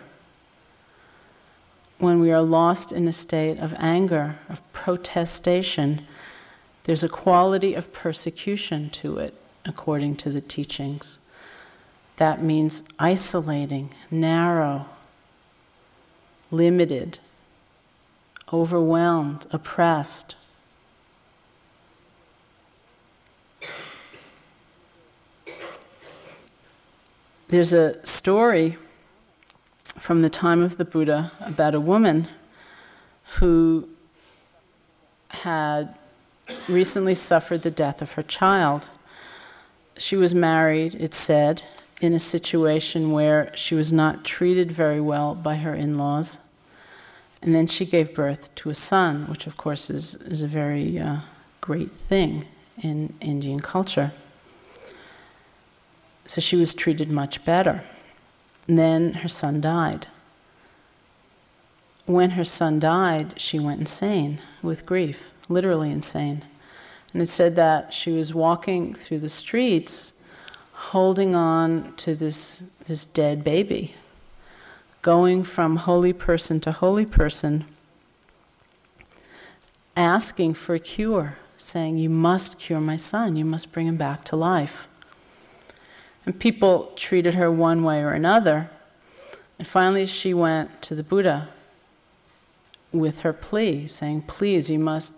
when 1.99 2.21
we 2.21 2.33
are 2.33 2.43
lost 2.43 2.93
in 2.93 3.09
a 3.09 3.13
state 3.13 3.59
of 3.59 3.75
anger, 3.79 4.39
of 4.49 4.73
protestation, 4.73 6.07
there's 6.85 7.03
a 7.03 7.09
quality 7.09 7.75
of 7.75 7.93
persecution 7.93 8.89
to 8.91 9.19
it, 9.19 9.35
according 9.65 10.17
to 10.17 10.31
the 10.31 10.41
teachings. 10.41 11.19
That 12.17 12.43
means 12.43 12.83
isolating, 12.99 13.95
narrow, 14.11 14.87
limited, 16.51 17.19
overwhelmed, 18.53 19.47
oppressed. 19.51 20.37
There's 27.49 27.73
a 27.73 28.05
story 28.05 28.77
from 29.99 30.23
the 30.23 30.31
time 30.31 30.63
of 30.63 30.77
the 30.77 30.85
Buddha 30.85 31.33
about 31.41 31.75
a 31.75 31.81
woman 31.81 32.29
who 33.35 33.89
had 35.29 35.95
recently 36.69 37.15
suffered 37.15 37.63
the 37.63 37.71
death 37.71 38.01
of 38.01 38.13
her 38.13 38.23
child. 38.23 38.91
She 39.97 40.17
was 40.17 40.35
married, 40.35 40.95
it 40.95 41.15
said, 41.15 41.63
in 42.01 42.13
a 42.13 42.19
situation 42.19 43.11
where 43.11 43.51
she 43.55 43.75
was 43.75 43.93
not 43.93 44.25
treated 44.25 44.71
very 44.71 45.01
well 45.01 45.35
by 45.35 45.57
her 45.57 45.75
in 45.75 45.99
laws. 45.99 46.39
And 47.43 47.55
then 47.55 47.67
she 47.67 47.85
gave 47.85 48.15
birth 48.15 48.55
to 48.57 48.71
a 48.71 48.75
son, 48.75 49.27
which 49.29 49.47
of 49.47 49.57
course 49.57 49.91
is, 49.91 50.15
is 50.17 50.43
a 50.43 50.49
very 50.49 50.99
uh, 50.99 51.19
great 51.61 51.91
thing 51.91 52.45
in 52.83 53.15
Indian 53.21 53.61
culture. 53.61 54.13
So 56.27 56.41
she 56.41 56.57
was 56.57 56.75
treated 56.75 57.11
much 57.11 57.45
better. 57.45 57.83
Then 58.69 59.15
her 59.15 59.29
son 59.29 59.61
died. 59.61 60.07
When 62.05 62.31
her 62.31 62.45
son 62.45 62.79
died, 62.79 63.41
she 63.41 63.59
went 63.59 63.81
insane 63.81 64.41
with 64.63 64.87
grief, 64.87 65.33
literally 65.49 65.91
insane. 65.91 66.45
And 67.13 67.23
it 67.23 67.27
said 67.27 67.57
that 67.57 67.93
she 67.93 68.13
was 68.13 68.35
walking 68.35 68.95
through 68.95 69.21
the 69.21 69.29
streets 69.29 70.13
holding 70.73 71.35
on 71.35 71.93
to 71.97 72.15
this, 72.15 72.63
this 72.87 73.05
dead 73.05 73.43
baby, 73.43 73.95
going 75.03 75.43
from 75.43 75.77
holy 75.77 76.13
person 76.13 76.61
to 76.61 76.71
holy 76.71 77.05
person, 77.05 77.65
asking 79.97 80.55
for 80.55 80.75
a 80.75 80.79
cure, 80.79 81.37
saying, 81.57 81.99
You 81.99 82.09
must 82.09 82.59
cure 82.59 82.81
my 82.81 82.97
son, 82.97 83.35
you 83.35 83.45
must 83.45 83.73
bring 83.73 83.87
him 83.87 83.97
back 83.97 84.25
to 84.25 84.37
life. 84.37 84.89
And 86.29 86.39
people 86.39 86.93
treated 86.95 87.37
her 87.37 87.51
one 87.51 87.83
way 87.83 88.03
or 88.03 88.11
another. 88.11 88.69
And 89.59 89.67
finally, 89.67 90.05
she 90.05 90.35
went 90.35 90.83
to 90.83 90.95
the 90.95 91.03
Buddha 91.03 91.49
with 92.93 93.21
her 93.21 93.33
plea, 93.33 93.87
saying, 93.87 94.25
Please, 94.27 94.69
you 94.69 94.79
must 94.79 95.15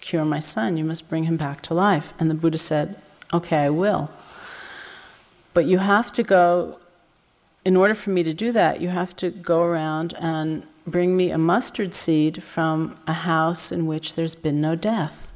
cure 0.00 0.24
my 0.24 0.38
son, 0.38 0.78
you 0.78 0.84
must 0.84 1.10
bring 1.10 1.24
him 1.24 1.36
back 1.36 1.60
to 1.64 1.74
life. 1.74 2.14
And 2.18 2.30
the 2.30 2.34
Buddha 2.34 2.56
said, 2.56 2.96
Okay, 3.34 3.58
I 3.58 3.68
will. 3.68 4.10
But 5.52 5.66
you 5.66 5.76
have 5.76 6.10
to 6.12 6.22
go, 6.22 6.78
in 7.66 7.76
order 7.76 7.92
for 7.92 8.08
me 8.08 8.22
to 8.22 8.32
do 8.32 8.50
that, 8.52 8.80
you 8.80 8.88
have 8.88 9.14
to 9.16 9.28
go 9.30 9.60
around 9.64 10.14
and 10.18 10.62
bring 10.86 11.14
me 11.14 11.30
a 11.30 11.36
mustard 11.36 11.92
seed 11.92 12.42
from 12.42 12.98
a 13.06 13.12
house 13.12 13.70
in 13.70 13.84
which 13.84 14.14
there's 14.14 14.34
been 14.34 14.62
no 14.62 14.76
death, 14.76 15.30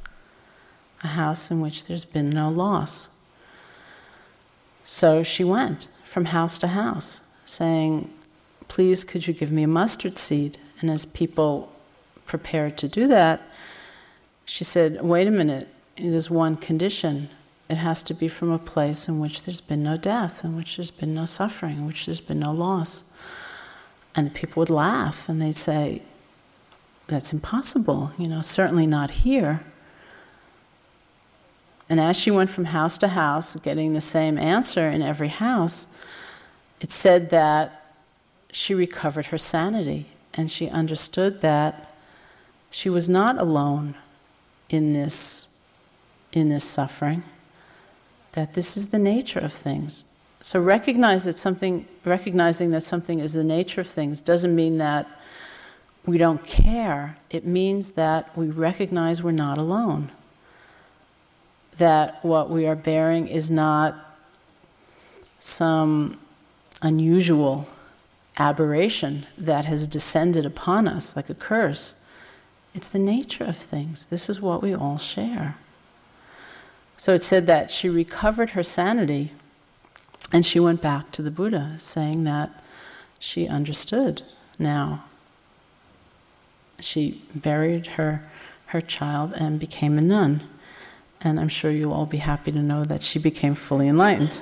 a 1.03 1.09
house 1.09 1.51
in 1.51 1.61
which 1.61 1.85
there's 1.85 2.03
been 2.03 2.31
no 2.31 2.49
loss. 2.49 3.09
So 4.91 5.21
she 5.21 5.43
went 5.43 5.87
from 6.03 6.25
house 6.25 6.57
to 6.57 6.69
house, 6.69 7.21
saying, 7.45 8.11
Please, 8.67 9.03
could 9.03 9.27
you 9.27 9.35
give 9.35 9.51
me 9.51 9.61
a 9.61 9.67
mustard 9.67 10.17
seed? 10.17 10.57
And 10.81 10.89
as 10.89 11.05
people 11.05 11.71
prepared 12.25 12.75
to 12.79 12.87
do 12.87 13.05
that, 13.07 13.39
she 14.45 14.63
said, 14.63 15.03
Wait 15.03 15.27
a 15.27 15.31
minute, 15.31 15.67
there's 15.95 16.31
one 16.31 16.57
condition. 16.57 17.29
It 17.69 17.77
has 17.77 18.01
to 18.01 18.15
be 18.15 18.27
from 18.27 18.49
a 18.49 18.57
place 18.57 19.07
in 19.07 19.19
which 19.19 19.43
there's 19.43 19.61
been 19.61 19.83
no 19.83 19.95
death, 19.95 20.43
in 20.43 20.57
which 20.57 20.77
there's 20.77 20.89
been 20.89 21.13
no 21.13 21.25
suffering, 21.25 21.77
in 21.77 21.85
which 21.85 22.07
there's 22.07 22.19
been 22.19 22.39
no 22.39 22.51
loss. 22.51 23.03
And 24.15 24.25
the 24.25 24.31
people 24.31 24.61
would 24.61 24.71
laugh 24.71 25.29
and 25.29 25.39
they'd 25.39 25.55
say, 25.55 26.01
That's 27.05 27.31
impossible, 27.31 28.11
you 28.17 28.27
know, 28.27 28.41
certainly 28.41 28.87
not 28.87 29.11
here. 29.11 29.63
And 31.89 31.99
as 31.99 32.17
she 32.17 32.29
went 32.29 32.49
from 32.49 32.65
house 32.65 32.97
to 32.99 33.09
house, 33.09 33.55
getting 33.55 33.93
the 33.93 34.01
same 34.01 34.37
answer 34.37 34.87
in 34.87 35.01
every 35.01 35.29
house, 35.29 35.87
it 36.81 36.91
said 36.91 37.29
that 37.31 37.93
she 38.51 38.73
recovered 38.73 39.27
her 39.27 39.37
sanity 39.37 40.07
and 40.33 40.49
she 40.49 40.69
understood 40.69 41.41
that 41.41 41.91
she 42.69 42.89
was 42.89 43.09
not 43.09 43.39
alone 43.39 43.95
in 44.69 44.93
this, 44.93 45.47
in 46.31 46.49
this 46.49 46.63
suffering 46.63 47.23
that 48.33 48.53
this 48.53 48.77
is 48.77 48.87
the 48.87 48.99
nature 48.99 49.39
of 49.39 49.51
things. 49.51 50.05
So 50.41 50.59
recognize 50.59 51.25
that 51.25 51.35
something, 51.37 51.85
recognizing 52.05 52.71
that 52.71 52.81
something 52.81 53.19
is 53.19 53.33
the 53.33 53.43
nature 53.43 53.81
of 53.81 53.87
things 53.87 54.21
doesn't 54.21 54.55
mean 54.55 54.77
that 54.77 55.07
we 56.05 56.17
don't 56.17 56.43
care. 56.45 57.17
It 57.29 57.45
means 57.45 57.93
that 57.93 58.35
we 58.37 58.47
recognize 58.47 59.21
we're 59.21 59.31
not 59.31 59.57
alone. 59.57 60.11
That 61.79 62.23
what 62.23 62.49
we 62.49 62.67
are 62.67 62.75
bearing 62.75 63.27
is 63.27 63.51
not 63.51 63.95
some 65.39 66.19
unusual 66.81 67.67
aberration 68.37 69.25
that 69.37 69.65
has 69.65 69.85
descended 69.85 70.45
upon 70.45 70.87
us 70.87 71.15
like 71.15 71.29
a 71.29 71.33
curse. 71.33 71.95
It's 72.73 72.89
the 72.89 72.99
nature 72.99 73.43
of 73.43 73.57
things. 73.57 74.05
This 74.05 74.29
is 74.29 74.39
what 74.39 74.61
we 74.61 74.73
all 74.73 74.97
share. 74.97 75.57
So 76.97 77.13
it 77.13 77.23
said 77.23 77.47
that 77.47 77.71
she 77.71 77.89
recovered 77.89 78.51
her 78.51 78.63
sanity 78.63 79.31
and 80.31 80.45
she 80.45 80.59
went 80.59 80.81
back 80.81 81.11
to 81.11 81.21
the 81.21 81.31
Buddha 81.31 81.75
saying 81.77 82.23
that 82.25 82.63
she 83.19 83.47
understood 83.47 84.21
now. 84.57 85.05
She 86.79 87.21
buried 87.33 87.87
her, 87.87 88.29
her 88.67 88.81
child 88.81 89.33
and 89.35 89.59
became 89.59 89.97
a 89.97 90.01
nun. 90.01 90.47
And 91.21 91.39
I'm 91.39 91.49
sure 91.49 91.71
you'll 91.71 91.93
all 91.93 92.05
be 92.05 92.17
happy 92.17 92.51
to 92.51 92.61
know 92.61 92.85
that 92.85 93.03
she 93.03 93.19
became 93.19 93.53
fully 93.55 93.87
enlightened. 93.87 94.39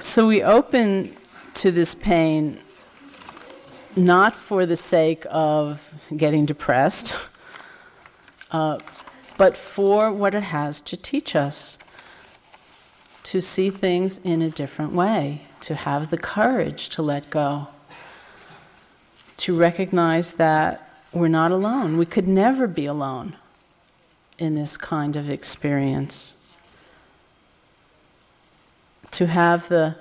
so 0.00 0.26
we 0.26 0.42
open 0.42 1.14
to 1.54 1.70
this 1.70 1.94
pain 1.94 2.58
not 3.96 4.36
for 4.36 4.66
the 4.66 4.76
sake 4.76 5.24
of 5.30 5.94
getting 6.16 6.44
depressed 6.44 7.16
uh, 8.50 8.78
but 9.36 9.56
for 9.56 10.12
what 10.12 10.34
it 10.34 10.42
has 10.42 10.80
to 10.82 10.96
teach 10.96 11.34
us 11.36 11.78
to 13.22 13.40
see 13.40 13.70
things 13.70 14.18
in 14.18 14.40
a 14.40 14.48
different 14.48 14.92
way, 14.92 15.42
to 15.60 15.74
have 15.74 16.10
the 16.10 16.16
courage 16.16 16.88
to 16.90 17.02
let 17.02 17.28
go, 17.28 17.66
to 19.36 19.56
recognize 19.56 20.34
that 20.34 20.85
we're 21.16 21.28
not 21.28 21.50
alone. 21.50 21.96
We 21.96 22.06
could 22.06 22.28
never 22.28 22.66
be 22.66 22.86
alone 22.86 23.36
in 24.38 24.54
this 24.54 24.76
kind 24.76 25.16
of 25.16 25.30
experience. 25.30 26.34
To 29.12 29.26
have 29.26 29.68
the, 29.68 29.96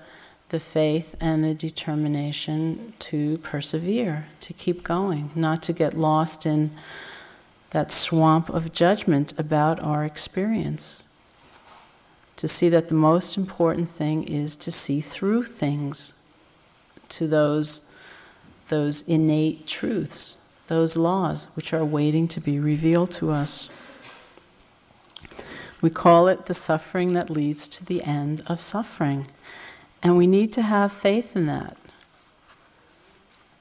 the 0.50 0.60
faith 0.60 1.16
and 1.22 1.44
the 1.44 1.54
determination 1.54 2.94
to 3.00 3.38
persevere, 3.40 4.28
to 4.42 4.54
keep 4.54 4.84
going, 4.84 5.32
not 5.36 5.62
to 5.64 5.74
get 5.74 5.94
lost 5.94 6.46
in 6.46 6.72
that 7.70 7.92
swamp 7.92 8.50
of 8.50 8.74
judgment 8.74 9.34
about 9.38 9.80
our 9.80 10.04
experience. 10.04 11.06
To 12.38 12.48
see 12.50 12.68
that 12.70 12.90
the 12.90 12.96
most 12.96 13.38
important 13.38 13.88
thing 13.88 14.24
is 14.24 14.58
to 14.58 14.72
see 14.72 15.00
through 15.00 15.44
things 15.44 16.14
to 17.08 17.28
those, 17.28 17.82
those 18.68 19.02
innate 19.04 19.66
truths, 19.66 20.38
those 20.68 20.96
laws 20.96 21.50
which 21.56 21.74
are 21.74 21.86
waiting 21.86 22.28
to 22.30 22.40
be 22.40 22.60
revealed 22.60 23.12
to 23.12 23.32
us. 23.32 23.70
We 25.82 25.90
call 25.90 26.28
it 26.28 26.46
the 26.46 26.54
suffering 26.54 27.14
that 27.14 27.30
leads 27.30 27.68
to 27.70 27.86
the 27.86 28.04
end 28.04 28.44
of 28.48 28.60
suffering. 28.60 29.28
And 30.02 30.18
we 30.18 30.28
need 30.28 30.52
to 30.54 30.62
have 30.62 30.92
faith 30.92 31.36
in 31.36 31.46
that, 31.48 31.78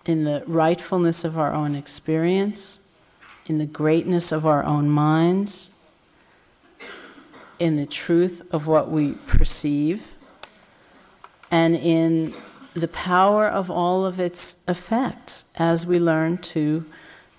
in 0.06 0.24
the 0.24 0.42
rightfulness 0.46 1.24
of 1.24 1.38
our 1.38 1.52
own 1.52 1.74
experience 1.74 2.80
in 3.46 3.58
the 3.58 3.66
greatness 3.66 4.32
of 4.32 4.46
our 4.46 4.64
own 4.64 4.88
minds, 4.88 5.70
in 7.58 7.76
the 7.76 7.86
truth 7.86 8.42
of 8.50 8.66
what 8.66 8.90
we 8.90 9.12
perceive, 9.26 10.14
and 11.50 11.76
in 11.76 12.34
the 12.74 12.88
power 12.88 13.46
of 13.46 13.70
all 13.70 14.04
of 14.04 14.18
its 14.18 14.56
effects 14.66 15.44
as 15.56 15.86
we 15.86 15.98
learn 15.98 16.38
to, 16.38 16.84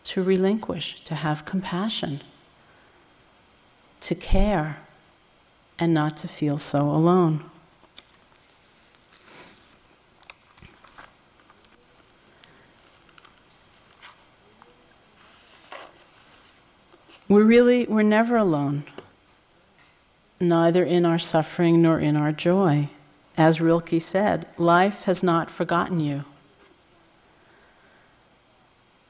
to 0.06 0.24
relinquish, 0.24 1.02
to 1.04 1.14
have 1.14 1.44
compassion, 1.44 2.22
to 4.00 4.16
care, 4.16 4.78
and 5.78 5.94
not 5.94 6.16
to 6.16 6.28
feel 6.28 6.56
so 6.56 6.90
alone. 6.90 7.44
We're 17.28 17.44
really, 17.44 17.86
we're 17.88 18.04
never 18.04 18.38
alone, 18.38 18.84
neither 20.40 20.84
in 20.84 21.06
our 21.06 21.20
suffering 21.20 21.82
nor 21.82 22.00
in 22.00 22.16
our 22.16 22.32
joy. 22.32 22.90
As 23.38 23.60
Rilke 23.60 24.00
said, 24.00 24.48
life 24.58 25.04
has 25.04 25.22
not 25.22 25.52
forgotten 25.52 26.00
you. 26.00 26.24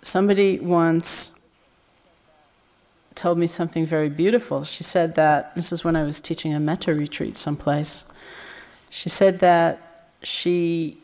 Somebody 0.02 0.60
once 0.60 1.32
told 3.14 3.38
me 3.38 3.48
something 3.48 3.86
very 3.86 4.10
beautiful. 4.10 4.64
She 4.64 4.84
said 4.84 5.16
that, 5.16 5.56
this 5.56 5.72
is 5.72 5.84
when 5.84 5.96
I 5.96 6.04
was 6.04 6.20
teaching 6.20 6.54
a 6.54 6.60
metta 6.60 6.94
retreat 6.94 7.38
someplace. 7.38 8.04
She 8.90 9.10
said 9.10 9.40
that 9.40 10.10
she 10.22 10.98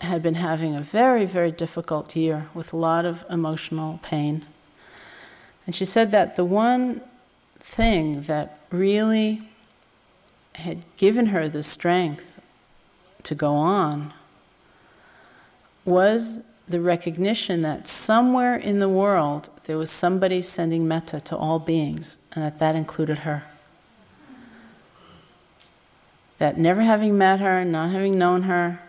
had 0.00 0.22
been 0.22 0.34
having 0.34 0.74
a 0.74 0.80
very, 0.80 1.24
very 1.24 1.50
difficult 1.50 2.14
year 2.14 2.48
with 2.54 2.72
a 2.72 2.76
lot 2.76 3.04
of 3.04 3.24
emotional 3.30 4.00
pain. 4.02 4.44
And 5.66 5.74
she 5.74 5.84
said 5.84 6.10
that 6.12 6.36
the 6.36 6.44
one 6.44 7.00
thing 7.58 8.22
that 8.22 8.58
really 8.70 9.47
had 10.58 10.84
given 10.96 11.26
her 11.26 11.48
the 11.48 11.62
strength 11.62 12.40
to 13.22 13.34
go 13.34 13.54
on 13.54 14.12
was 15.84 16.40
the 16.66 16.80
recognition 16.80 17.62
that 17.62 17.86
somewhere 17.86 18.56
in 18.56 18.80
the 18.80 18.88
world 18.88 19.50
there 19.64 19.78
was 19.78 19.90
somebody 19.90 20.42
sending 20.42 20.86
metta 20.86 21.20
to 21.20 21.36
all 21.36 21.58
beings, 21.58 22.18
and 22.32 22.44
that 22.44 22.58
that 22.58 22.74
included 22.74 23.18
her. 23.18 23.44
That 26.38 26.58
never 26.58 26.82
having 26.82 27.16
met 27.16 27.40
her, 27.40 27.64
not 27.64 27.90
having 27.90 28.18
known 28.18 28.42
her, 28.42 28.80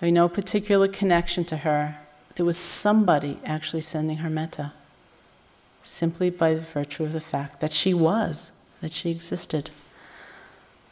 having 0.00 0.14
no 0.14 0.28
particular 0.28 0.88
connection 0.88 1.44
to 1.46 1.58
her, 1.58 1.98
there 2.34 2.46
was 2.46 2.58
somebody 2.58 3.38
actually 3.44 3.80
sending 3.80 4.18
her 4.18 4.30
metta 4.30 4.72
simply 5.82 6.30
by 6.30 6.56
virtue 6.56 7.04
of 7.04 7.12
the 7.12 7.20
fact 7.20 7.60
that 7.60 7.72
she 7.72 7.94
was, 7.94 8.52
that 8.80 8.92
she 8.92 9.10
existed. 9.10 9.70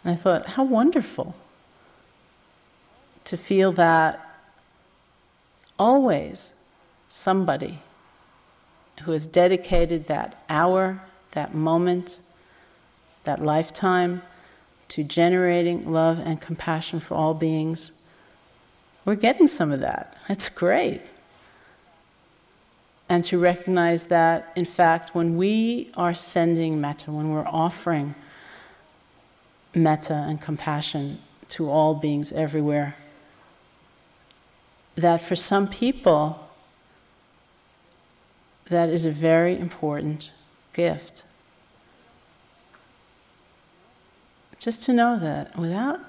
And 0.04 0.12
I 0.12 0.16
thought, 0.16 0.46
how 0.46 0.64
wonderful 0.64 1.34
to 3.24 3.36
feel 3.36 3.72
that 3.72 4.26
always 5.78 6.54
somebody 7.08 7.80
who 9.02 9.12
has 9.12 9.26
dedicated 9.26 10.06
that 10.06 10.42
hour, 10.48 11.02
that 11.32 11.54
moment, 11.54 12.20
that 13.24 13.42
lifetime 13.42 14.22
to 14.88 15.04
generating 15.04 15.90
love 15.90 16.18
and 16.18 16.40
compassion 16.40 17.00
for 17.00 17.14
all 17.14 17.34
beings. 17.34 17.92
We're 19.04 19.14
getting 19.14 19.46
some 19.46 19.70
of 19.70 19.80
that. 19.80 20.16
It's 20.28 20.48
great. 20.48 21.02
And 23.08 23.24
to 23.24 23.38
recognize 23.38 24.06
that, 24.06 24.52
in 24.54 24.64
fact, 24.64 25.14
when 25.14 25.36
we 25.36 25.90
are 25.96 26.14
sending 26.14 26.80
metta, 26.80 27.10
when 27.10 27.30
we're 27.30 27.46
offering 27.46 28.14
metta 29.74 30.14
and 30.28 30.40
compassion 30.40 31.18
to 31.48 31.70
all 31.70 31.94
beings 31.94 32.32
everywhere, 32.32 32.96
that 34.96 35.20
for 35.20 35.36
some 35.36 35.68
people, 35.68 36.48
that 38.68 38.88
is 38.88 39.04
a 39.04 39.10
very 39.10 39.58
important 39.58 40.32
gift. 40.72 41.24
Just 44.58 44.82
to 44.82 44.92
know 44.92 45.18
that 45.18 45.56
without 45.56 46.00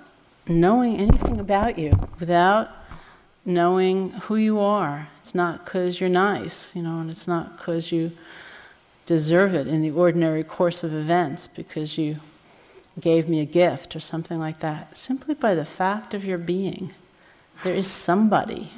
knowing 0.47 0.97
anything 0.97 1.39
about 1.39 1.79
you, 1.79 1.93
without 2.19 2.69
knowing 3.45 4.11
who 4.11 4.35
you 4.35 4.59
are, 4.59 5.07
it's 5.21 5.33
not 5.33 5.63
because 5.63 5.99
you're 5.99 6.09
nice, 6.09 6.75
you 6.75 6.81
know, 6.81 6.99
and 6.99 7.09
it's 7.09 7.27
not 7.27 7.57
because 7.57 7.91
you 7.91 8.11
deserve 9.05 9.55
it 9.55 9.67
in 9.67 9.81
the 9.81 9.91
ordinary 9.91 10.43
course 10.43 10.83
of 10.83 10.93
events 10.93 11.47
because 11.47 11.97
you 11.97 12.19
gave 12.99 13.29
me 13.29 13.39
a 13.39 13.45
gift 13.45 13.95
or 13.95 13.99
something 13.99 14.39
like 14.39 14.59
that. 14.59 14.97
Simply 14.97 15.33
by 15.33 15.55
the 15.55 15.65
fact 15.65 16.13
of 16.13 16.25
your 16.25 16.37
being, 16.37 16.93
there 17.63 17.73
is 17.73 17.87
somebody 17.87 18.71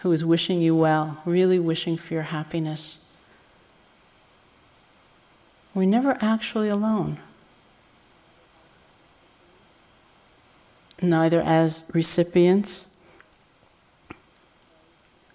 who 0.00 0.12
is 0.12 0.24
wishing 0.24 0.60
you 0.60 0.74
well, 0.74 1.22
really 1.24 1.58
wishing 1.58 1.96
for 1.96 2.12
your 2.12 2.24
happiness. 2.24 2.98
We're 5.72 5.86
never 5.86 6.18
actually 6.20 6.68
alone. 6.68 7.18
Neither 11.00 11.40
as 11.40 11.84
recipients 11.92 12.86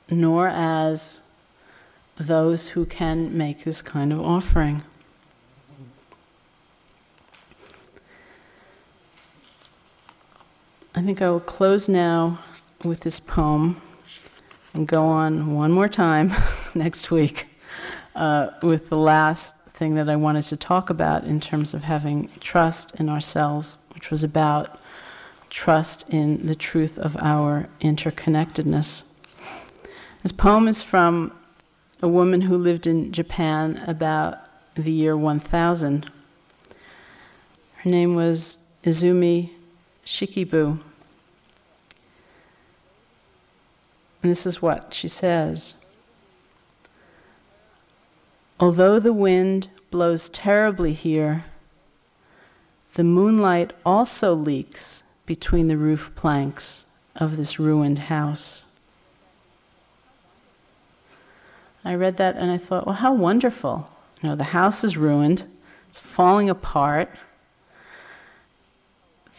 nor 0.09 0.47
as 0.47 1.21
those 2.17 2.69
who 2.69 2.85
can 2.85 3.37
make 3.37 3.63
this 3.63 3.81
kind 3.81 4.11
of 4.11 4.19
offering. 4.19 4.83
I 10.99 11.01
think 11.01 11.21
I 11.21 11.29
will 11.29 11.39
close 11.39 11.87
now 11.87 12.39
with 12.83 12.99
this 12.99 13.21
poem 13.21 13.81
and 14.73 14.85
go 14.85 15.05
on 15.05 15.55
one 15.55 15.71
more 15.71 15.87
time 15.87 16.33
next 16.75 17.09
week 17.09 17.47
uh, 18.15 18.49
with 18.61 18.89
the 18.89 18.97
last 18.97 19.55
thing 19.69 19.95
that 19.95 20.09
I 20.09 20.17
wanted 20.17 20.41
to 20.41 20.57
talk 20.57 20.89
about 20.89 21.23
in 21.23 21.39
terms 21.39 21.73
of 21.73 21.83
having 21.83 22.27
trust 22.41 22.95
in 22.95 23.07
ourselves, 23.07 23.79
which 23.93 24.11
was 24.11 24.25
about 24.25 24.77
trust 25.49 26.09
in 26.09 26.45
the 26.45 26.53
truth 26.53 26.99
of 26.99 27.15
our 27.21 27.69
interconnectedness. 27.79 29.03
This 30.21 30.33
poem 30.33 30.67
is 30.67 30.83
from 30.83 31.31
a 32.01 32.09
woman 32.09 32.41
who 32.41 32.57
lived 32.57 32.85
in 32.85 33.13
Japan 33.13 33.81
about 33.87 34.39
the 34.75 34.91
year 34.91 35.15
1000. 35.15 36.11
Her 37.77 37.89
name 37.89 38.15
was 38.15 38.57
Izumi 38.83 39.51
Shikibu. 40.05 40.79
And 44.21 44.31
this 44.31 44.45
is 44.45 44.61
what 44.61 44.93
she 44.93 45.07
says 45.07 45.75
Although 48.59 48.99
the 48.99 49.13
wind 49.13 49.69
blows 49.89 50.29
terribly 50.29 50.93
here, 50.93 51.45
the 52.93 53.03
moonlight 53.03 53.71
also 53.85 54.33
leaks 54.33 55.03
between 55.25 55.67
the 55.67 55.77
roof 55.77 56.11
planks 56.15 56.85
of 57.15 57.37
this 57.37 57.59
ruined 57.59 57.99
house. 57.99 58.65
I 61.85 61.95
read 61.95 62.17
that 62.17 62.35
and 62.35 62.51
I 62.51 62.57
thought, 62.57 62.85
well, 62.85 62.95
how 62.95 63.13
wonderful. 63.13 63.89
You 64.21 64.29
know, 64.29 64.35
the 64.35 64.45
house 64.45 64.83
is 64.83 64.97
ruined, 64.97 65.45
it's 65.87 65.99
falling 65.99 66.49
apart, 66.49 67.09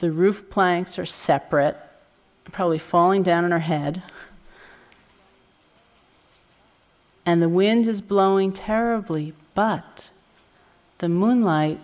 the 0.01 0.11
roof 0.11 0.49
planks 0.49 0.99
are 0.99 1.05
separate, 1.05 1.77
probably 2.51 2.79
falling 2.79 3.23
down 3.23 3.45
on 3.45 3.51
her 3.51 3.59
head. 3.59 4.03
And 7.31 7.41
the 7.41 7.49
wind 7.49 7.87
is 7.87 8.01
blowing 8.01 8.53
terribly, 8.53 9.33
but 9.55 10.11
the 10.99 11.09
moonlight, 11.09 11.79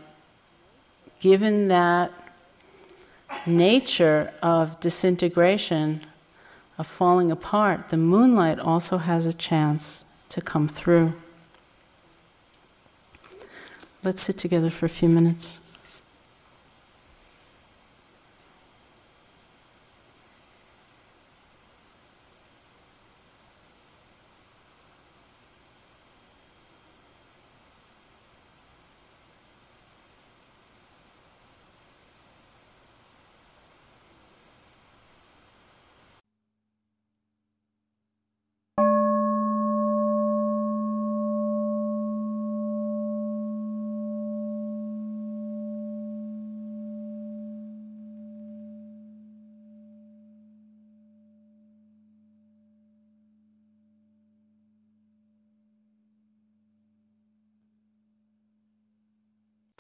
given 1.20 1.68
that 1.68 2.10
nature 3.46 4.32
of 4.42 4.80
disintegration, 4.80 6.04
of 6.78 6.86
falling 6.88 7.30
apart, 7.30 7.90
the 7.90 7.96
moonlight 7.96 8.58
also 8.58 8.98
has 8.98 9.24
a 9.24 9.32
chance 9.32 10.04
to 10.30 10.40
come 10.40 10.66
through. 10.66 11.12
Let's 14.02 14.22
sit 14.22 14.38
together 14.38 14.68
for 14.68 14.86
a 14.86 14.88
few 14.88 15.08
minutes. 15.08 15.60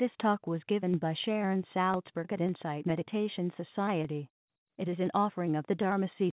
This 0.06 0.12
talk 0.22 0.46
was 0.46 0.62
given 0.68 0.98
by 0.98 1.16
Sharon 1.24 1.64
Salzberg 1.74 2.30
at 2.30 2.40
Insight 2.40 2.86
Meditation 2.86 3.52
Society. 3.56 4.30
It 4.78 4.86
is 4.86 5.00
an 5.00 5.10
offering 5.14 5.56
of 5.56 5.64
the 5.66 5.74
Dharma 5.74 6.08
Seed. 6.16 6.30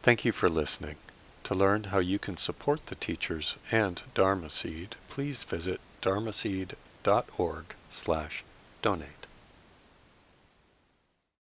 Thank 0.00 0.24
you 0.24 0.32
for 0.32 0.48
listening. 0.48 0.96
To 1.44 1.54
learn 1.54 1.84
how 1.84 2.00
you 2.00 2.18
can 2.18 2.36
support 2.36 2.86
the 2.86 2.96
teachers 2.96 3.58
and 3.70 4.02
Dharma 4.12 4.50
Seed, 4.50 4.96
please 5.08 5.44
visit 5.44 5.80
dharma 6.00 6.32
dharmaseed.org 6.32 7.64
slash 7.88 8.42
donate. 8.82 9.21